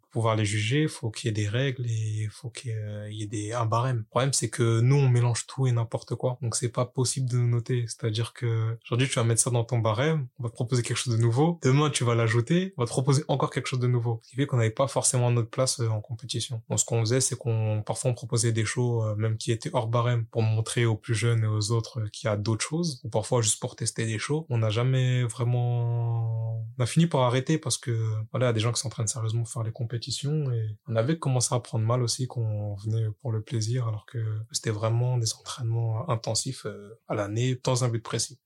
pour 0.01 0.21
pouvoir 0.21 0.37
les 0.37 0.45
juger, 0.45 0.89
faut 0.89 1.11
qu'il 1.11 1.29
y 1.29 1.31
ait 1.31 1.33
des 1.33 1.49
règles 1.49 1.87
et 1.87 2.29
faut 2.31 2.51
qu'il 2.51 2.73
y 3.11 3.23
ait 3.23 3.27
des 3.27 3.53
un 3.53 3.67
barème. 3.67 3.99
Le 3.99 4.05
problème, 4.05 4.33
c'est 4.33 4.51
que 4.51 4.81
nous, 4.81 4.97
on 4.97 5.09
mélange 5.09 5.47
tout 5.47 5.67
et 5.67 5.73
n'importe 5.73 6.15
quoi. 6.15 6.39
Donc, 6.43 6.57
c'est 6.57 6.69
pas 6.69 6.85
possible 6.85 7.29
de 7.29 7.39
noter. 7.39 7.85
C'est-à-dire 7.87 8.33
que 8.33 8.77
aujourd'hui, 8.85 9.09
tu 9.09 9.15
vas 9.15 9.25
mettre 9.25 9.41
ça 9.41 9.51
dans 9.51 9.65
ton 9.65 9.79
barème, 9.79 10.27
on 10.39 10.45
va 10.45 10.49
te 10.49 10.55
proposer 10.55 10.83
quelque 10.83 10.97
chose 10.97 11.17
de 11.17 11.21
nouveau. 11.21 11.59
Demain, 11.63 11.91
tu 11.91 12.05
vas 12.05 12.15
l'ajouter, 12.15 12.75
on 12.77 12.83
va 12.83 12.87
te 12.87 12.91
proposer 12.91 13.25
encore 13.29 13.51
quelque 13.51 13.67
chose 13.67 13.81
de 13.81 13.87
nouveau. 13.87 14.21
Ce 14.23 14.31
qui 14.31 14.37
fait 14.37 14.47
qu'on 14.47 14.57
n'avait 14.57 14.71
pas 14.71 14.89
forcément 14.89 15.31
notre 15.31 15.51
place 15.51 15.81
euh, 15.81 15.89
en 15.89 16.01
compétition. 16.01 16.63
Donc, 16.69 16.81
ce 16.81 16.85
qu'on 16.85 17.01
faisait, 17.01 17.21
c'est 17.21 17.37
qu'on 17.37 17.83
parfois 17.85 18.11
on 18.11 18.15
proposait 18.15 18.53
des 18.53 18.65
shows, 18.65 19.05
euh, 19.05 19.15
même 19.17 19.37
qui 19.37 19.53
étaient 19.53 19.71
hors 19.73 19.89
barème, 19.89 20.27
pour 20.27 20.43
montrer 20.43 20.87
aux 20.87 20.97
plus 20.97 21.15
jeunes 21.15 21.45
et 21.45 21.47
aux 21.47 21.71
autres 21.71 22.01
euh, 22.01 22.09
qu'il 22.09 22.29
y 22.29 22.31
a 22.31 22.37
d'autres 22.37 22.65
choses 22.65 23.04
ou 23.05 23.11
parfois 23.11 23.43
juste 23.43 23.61
pour 23.61 23.77
tester 23.77 24.07
des 24.07 24.19
shows. 24.19 24.47
On 24.49 24.59
n'a 24.59 24.71
jamais 24.71 25.23
vraiment... 25.23 26.65
On 26.77 26.83
a 26.83 26.87
fini 26.87 27.07
par 27.07 27.21
arrêter 27.21 27.59
parce 27.59 27.79
que 27.79 27.93
voilà, 28.33 28.47
il 28.47 28.49
y 28.49 28.51
a 28.51 28.53
des 28.53 28.61
gens 28.61 28.73
qui 28.73 28.81
s'entraînent 28.81 29.07
sérieusement 29.07 29.45
faire 29.45 29.63
les 29.63 29.71
compétitions 29.71 30.51
et 30.51 30.77
on 30.89 30.97
avait 30.97 31.19
commencé 31.19 31.55
à 31.55 31.61
prendre 31.61 31.85
mal 31.85 32.03
aussi 32.03 32.27
qu'on 32.27 32.75
venait 32.75 33.07
pour 33.21 33.31
le 33.31 33.43
plaisir 33.43 33.87
alors 33.87 34.07
que 34.07 34.19
c'était 34.51 34.71
vraiment 34.71 35.17
des 35.19 35.33
entraînements 35.35 36.09
intensifs 36.11 36.67
euh, 36.67 36.99
à 37.07 37.15
l'année 37.15 37.61
dans 37.63 37.85
un 37.85 37.89
but 37.89 38.03
précis. 38.03 38.41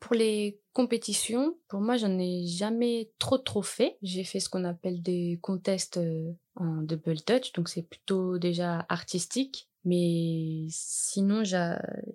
Pour 0.00 0.14
les 0.14 0.60
compétitions, 0.72 1.56
pour 1.68 1.80
moi, 1.80 1.96
j'en 1.96 2.18
ai 2.18 2.46
jamais 2.46 3.10
trop 3.18 3.38
trop 3.38 3.62
fait. 3.62 3.96
J'ai 4.02 4.24
fait 4.24 4.40
ce 4.40 4.48
qu'on 4.48 4.64
appelle 4.64 5.02
des 5.02 5.38
contests 5.42 5.96
euh, 5.98 6.32
en 6.56 6.82
double 6.82 7.20
touch, 7.22 7.52
donc 7.52 7.68
c'est 7.68 7.82
plutôt 7.82 8.38
déjà 8.38 8.86
artistique 8.88 9.68
Mais 9.84 10.66
sinon, 10.70 11.42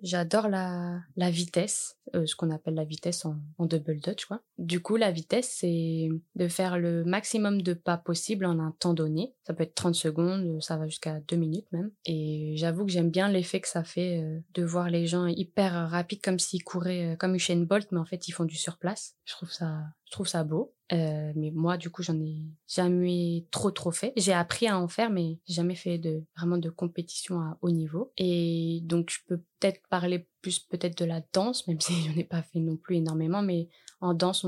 j'adore 0.02 0.48
la, 0.48 1.00
la 1.16 1.30
vitesse, 1.30 1.96
euh, 2.14 2.26
ce 2.26 2.34
qu'on 2.34 2.50
appelle 2.50 2.74
la 2.74 2.84
vitesse 2.84 3.24
en, 3.24 3.36
en 3.58 3.66
double 3.66 4.00
dutch, 4.00 4.24
quoi. 4.24 4.40
Du 4.58 4.80
coup, 4.80 4.96
la 4.96 5.10
vitesse, 5.12 5.56
c'est 5.60 6.08
de 6.34 6.48
faire 6.48 6.78
le 6.78 7.04
maximum 7.04 7.62
de 7.62 7.72
pas 7.72 7.96
possible 7.96 8.44
en 8.44 8.58
un 8.58 8.72
temps 8.72 8.94
donné. 8.94 9.34
Ça 9.46 9.54
peut 9.54 9.62
être 9.62 9.74
30 9.74 9.94
secondes, 9.94 10.60
ça 10.62 10.76
va 10.76 10.86
jusqu'à 10.86 11.20
2 11.20 11.36
minutes 11.36 11.70
même. 11.72 11.90
Et 12.06 12.54
j'avoue 12.56 12.84
que 12.84 12.92
j'aime 12.92 13.10
bien 13.10 13.28
l'effet 13.28 13.60
que 13.60 13.68
ça 13.68 13.84
fait 13.84 14.20
euh, 14.20 14.40
de 14.54 14.64
voir 14.64 14.90
les 14.90 15.06
gens 15.06 15.26
hyper 15.26 15.88
rapides 15.90 16.22
comme 16.22 16.38
s'ils 16.38 16.64
couraient 16.64 17.12
euh, 17.12 17.16
comme 17.16 17.34
Usain 17.34 17.56
Bolt, 17.62 17.88
mais 17.92 18.00
en 18.00 18.04
fait, 18.04 18.28
ils 18.28 18.32
font 18.32 18.44
du 18.44 18.56
surplace. 18.56 19.14
Je 19.24 19.32
trouve 19.32 19.50
ça, 19.52 19.78
je 20.06 20.12
trouve 20.12 20.26
ça 20.26 20.44
beau. 20.44 20.74
Euh, 20.92 21.32
mais 21.36 21.50
moi, 21.50 21.76
du 21.76 21.90
coup, 21.90 22.02
j'en 22.02 22.18
ai 22.20 22.42
jamais 22.66 23.46
trop 23.50 23.70
trop 23.70 23.90
fait. 23.90 24.12
J'ai 24.16 24.32
appris 24.32 24.66
à 24.66 24.78
en 24.78 24.88
faire, 24.88 25.10
mais 25.10 25.38
jamais 25.46 25.74
fait 25.74 25.98
de 25.98 26.24
vraiment 26.36 26.58
de 26.58 26.70
compétition 26.70 27.40
à 27.40 27.58
haut 27.62 27.70
niveau. 27.70 28.12
Et 28.16 28.80
donc, 28.82 29.10
je 29.10 29.18
peux 29.26 29.38
peut-être 29.58 29.80
parler 29.88 30.26
plus 30.42 30.58
peut-être 30.58 30.98
de 30.98 31.04
la 31.04 31.22
danse, 31.32 31.66
même 31.68 31.80
si 31.80 31.92
j'en 32.02 32.18
ai 32.18 32.24
pas 32.24 32.42
fait 32.42 32.60
non 32.60 32.76
plus 32.76 32.96
énormément. 32.96 33.42
Mais 33.42 33.68
en 34.00 34.14
danse, 34.14 34.46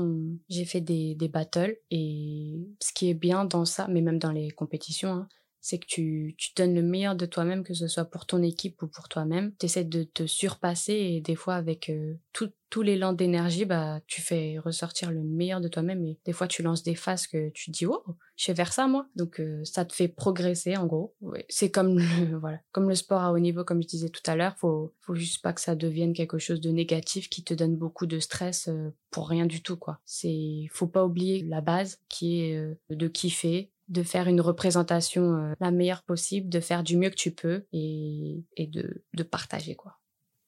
j'ai 0.49 0.65
fait 0.65 0.81
des, 0.81 1.15
des 1.15 1.29
battles. 1.29 1.77
Et 1.91 2.59
ce 2.81 2.91
qui 2.93 3.09
est 3.09 3.13
bien 3.13 3.45
dans 3.45 3.65
ça, 3.65 3.87
mais 3.87 4.01
même 4.01 4.19
dans 4.19 4.31
les 4.31 4.51
compétitions, 4.51 5.13
hein, 5.13 5.29
c'est 5.63 5.77
que 5.77 5.85
tu, 5.87 6.35
tu 6.37 6.51
donnes 6.57 6.75
le 6.75 6.81
meilleur 6.81 7.15
de 7.15 7.25
toi-même, 7.25 7.63
que 7.63 7.73
ce 7.73 7.87
soit 7.87 8.03
pour 8.03 8.25
ton 8.25 8.43
équipe 8.43 8.81
ou 8.81 8.87
pour 8.87 9.07
toi-même. 9.07 9.53
Tu 9.59 9.67
essaies 9.67 9.85
de 9.85 10.03
te 10.03 10.27
surpasser 10.27 10.93
et 10.93 11.21
des 11.21 11.35
fois 11.35 11.55
avec 11.55 11.89
euh, 11.89 12.15
tout, 12.33 12.51
l'élan 12.81 13.13
d'énergie, 13.13 13.65
bah, 13.65 14.01
tu 14.07 14.19
fais 14.19 14.57
ressortir 14.57 15.11
le 15.11 15.21
meilleur 15.21 15.61
de 15.61 15.67
toi-même 15.67 16.03
et 16.03 16.17
des 16.25 16.33
fois 16.33 16.47
tu 16.47 16.63
lances 16.63 16.81
des 16.81 16.95
phases 16.95 17.27
que 17.27 17.49
tu 17.51 17.69
dis, 17.69 17.85
oh, 17.85 18.03
je 18.35 18.47
vais 18.47 18.55
vers 18.55 18.73
ça 18.73 18.87
moi. 18.87 19.07
Donc 19.15 19.39
euh, 19.39 19.63
ça 19.63 19.85
te 19.85 19.93
fait 19.93 20.07
progresser 20.07 20.75
en 20.75 20.85
gros. 20.85 21.15
C'est 21.47 21.71
comme 21.71 21.97
le, 21.97 22.37
voilà, 22.39 22.59
comme 22.73 22.89
le 22.89 22.95
sport 22.95 23.21
à 23.21 23.31
haut 23.31 23.39
niveau, 23.39 23.63
comme 23.63 23.81
je 23.83 23.87
disais 23.87 24.09
tout 24.09 24.23
à 24.25 24.35
l'heure, 24.35 24.57
faut, 24.57 24.93
faut 25.01 25.15
juste 25.15 25.41
pas 25.43 25.53
que 25.53 25.61
ça 25.61 25.75
devienne 25.75 26.13
quelque 26.13 26.39
chose 26.39 26.61
de 26.61 26.71
négatif 26.71 27.29
qui 27.29 27.43
te 27.43 27.53
donne 27.53 27.77
beaucoup 27.77 28.07
de 28.07 28.19
stress 28.19 28.67
euh, 28.67 28.89
pour 29.11 29.29
rien 29.29 29.45
du 29.45 29.61
tout 29.61 29.77
quoi. 29.77 29.99
C'est, 30.03 30.65
faut 30.71 30.87
pas 30.87 31.05
oublier 31.05 31.43
la 31.43 31.61
base 31.61 32.01
qui 32.09 32.41
est 32.41 32.75
de 32.89 33.07
kiffer, 33.07 33.71
de 33.89 34.03
faire 34.03 34.27
une 34.27 34.41
représentation 34.41 35.35
euh, 35.35 35.53
la 35.59 35.71
meilleure 35.71 36.03
possible, 36.03 36.49
de 36.49 36.59
faire 36.59 36.83
du 36.83 36.97
mieux 36.97 37.09
que 37.09 37.15
tu 37.15 37.31
peux 37.31 37.63
et, 37.73 38.43
de, 38.57 39.23
partager 39.23 39.75
quoi. 39.75 39.99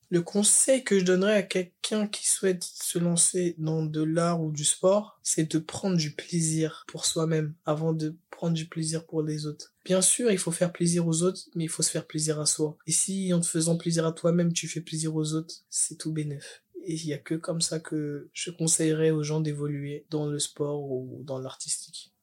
Le 0.10 0.22
conseil 0.22 0.84
que 0.84 1.00
je 1.00 1.04
donnerais 1.04 1.34
à 1.34 1.44
quelqu'un 1.44 2.08
qui 2.08 2.30
souhaite 2.30 2.64
se 2.64 3.00
lancer 3.00 3.56
dans 3.58 3.84
de 3.84 4.04
l'art 4.04 4.42
ou 4.42 4.52
du 4.52 4.64
sport, 4.64 5.20
c'est 5.24 5.52
de 5.52 5.58
prendre 5.58 5.98
du 5.98 6.12
plaisir 6.12 6.86
pour 6.88 7.06
soi-même 7.06 7.56
avant 7.66 7.92
de 7.92 8.16
prendre 8.30 8.54
du 8.54 8.68
plaisir 8.68 9.06
pour 9.06 9.24
les 9.24 9.48
autres. 9.48 9.74
Bien 9.84 10.02
sûr, 10.02 10.30
il 10.30 10.38
faut 10.38 10.52
faire 10.52 10.72
plaisir 10.72 11.08
aux 11.08 11.24
autres, 11.24 11.42
mais 11.56 11.64
il 11.64 11.70
faut 11.70 11.82
se 11.82 11.90
faire 11.90 12.06
plaisir 12.06 12.40
à 12.40 12.46
soi. 12.46 12.78
Et 12.86 12.92
si 12.92 13.34
en 13.34 13.40
te 13.40 13.48
faisant 13.48 13.78
plaisir 13.78 14.06
à 14.06 14.12
toi-même, 14.12 14.54
tu 14.54 14.68
fais 14.68 14.82
plaisir 14.82 15.16
aux 15.16 15.34
autres, 15.34 15.56
c'est 15.70 15.98
tout 15.98 16.12
bénef. 16.12 16.64
Et 16.84 16.94
il 16.94 17.08
y 17.08 17.14
a 17.14 17.18
que 17.18 17.34
comme 17.34 17.62
ça 17.62 17.80
que 17.80 18.30
je 18.32 18.52
conseillerais 18.52 19.10
aux 19.10 19.24
gens 19.24 19.42
d'évoluer 19.42 20.06
dans 20.12 20.28
le 20.28 20.38
sport 20.38 20.84
ou 20.84 21.24
dans 21.24 21.40
l'artistique. 21.40 22.15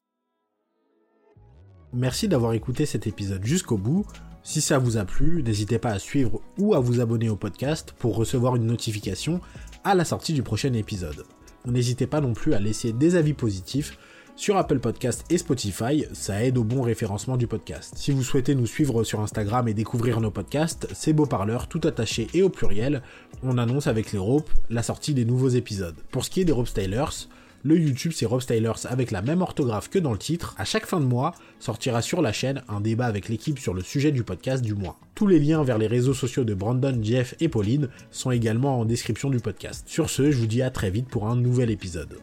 Merci 1.94 2.26
d'avoir 2.26 2.54
écouté 2.54 2.86
cet 2.86 3.06
épisode 3.06 3.44
jusqu'au 3.44 3.76
bout. 3.76 4.06
Si 4.42 4.60
ça 4.60 4.78
vous 4.78 4.96
a 4.96 5.04
plu, 5.04 5.42
n'hésitez 5.42 5.78
pas 5.78 5.90
à 5.90 5.98
suivre 5.98 6.40
ou 6.58 6.74
à 6.74 6.80
vous 6.80 7.00
abonner 7.00 7.28
au 7.28 7.36
podcast 7.36 7.94
pour 7.98 8.16
recevoir 8.16 8.56
une 8.56 8.66
notification 8.66 9.40
à 9.84 9.94
la 9.94 10.04
sortie 10.04 10.32
du 10.32 10.42
prochain 10.42 10.72
épisode. 10.72 11.26
N'hésitez 11.66 12.06
pas 12.06 12.20
non 12.20 12.32
plus 12.32 12.54
à 12.54 12.60
laisser 12.60 12.92
des 12.92 13.14
avis 13.14 13.34
positifs 13.34 13.98
sur 14.34 14.56
Apple 14.56 14.78
Podcast 14.78 15.26
et 15.28 15.36
Spotify, 15.36 16.06
ça 16.14 16.42
aide 16.42 16.56
au 16.56 16.64
bon 16.64 16.80
référencement 16.80 17.36
du 17.36 17.46
podcast. 17.46 17.92
Si 17.96 18.12
vous 18.12 18.24
souhaitez 18.24 18.54
nous 18.54 18.66
suivre 18.66 19.04
sur 19.04 19.20
Instagram 19.20 19.68
et 19.68 19.74
découvrir 19.74 20.20
nos 20.20 20.30
podcasts, 20.30 20.88
c'est 20.94 21.12
Beau 21.12 21.26
Parleur 21.26 21.68
tout 21.68 21.82
attaché 21.84 22.28
et 22.32 22.42
au 22.42 22.48
pluriel. 22.48 23.02
On 23.42 23.58
annonce 23.58 23.86
avec 23.86 24.10
les 24.10 24.18
ropes 24.18 24.50
la 24.70 24.82
sortie 24.82 25.12
des 25.12 25.26
nouveaux 25.26 25.50
épisodes. 25.50 25.94
Pour 26.10 26.24
ce 26.24 26.30
qui 26.30 26.40
est 26.40 26.44
des 26.44 26.52
Rope 26.52 26.66
Stylers, 26.66 27.28
le 27.62 27.78
YouTube 27.78 28.12
c'est 28.14 28.26
Rob 28.26 28.40
Stylers 28.40 28.86
avec 28.88 29.10
la 29.10 29.22
même 29.22 29.42
orthographe 29.42 29.88
que 29.88 29.98
dans 29.98 30.12
le 30.12 30.18
titre. 30.18 30.54
À 30.58 30.64
chaque 30.64 30.86
fin 30.86 31.00
de 31.00 31.04
mois, 31.04 31.34
sortira 31.58 32.02
sur 32.02 32.22
la 32.22 32.32
chaîne 32.32 32.62
un 32.68 32.80
débat 32.80 33.06
avec 33.06 33.28
l'équipe 33.28 33.58
sur 33.58 33.74
le 33.74 33.82
sujet 33.82 34.12
du 34.12 34.24
podcast 34.24 34.62
du 34.64 34.74
mois. 34.74 34.98
Tous 35.14 35.26
les 35.26 35.38
liens 35.38 35.62
vers 35.62 35.78
les 35.78 35.86
réseaux 35.86 36.14
sociaux 36.14 36.44
de 36.44 36.54
Brandon, 36.54 36.98
Jeff 37.02 37.34
et 37.40 37.48
Pauline 37.48 37.88
sont 38.10 38.30
également 38.30 38.80
en 38.80 38.84
description 38.84 39.30
du 39.30 39.38
podcast. 39.38 39.84
Sur 39.86 40.10
ce, 40.10 40.30
je 40.30 40.38
vous 40.38 40.46
dis 40.46 40.62
à 40.62 40.70
très 40.70 40.90
vite 40.90 41.08
pour 41.08 41.28
un 41.28 41.36
nouvel 41.36 41.70
épisode. 41.70 42.18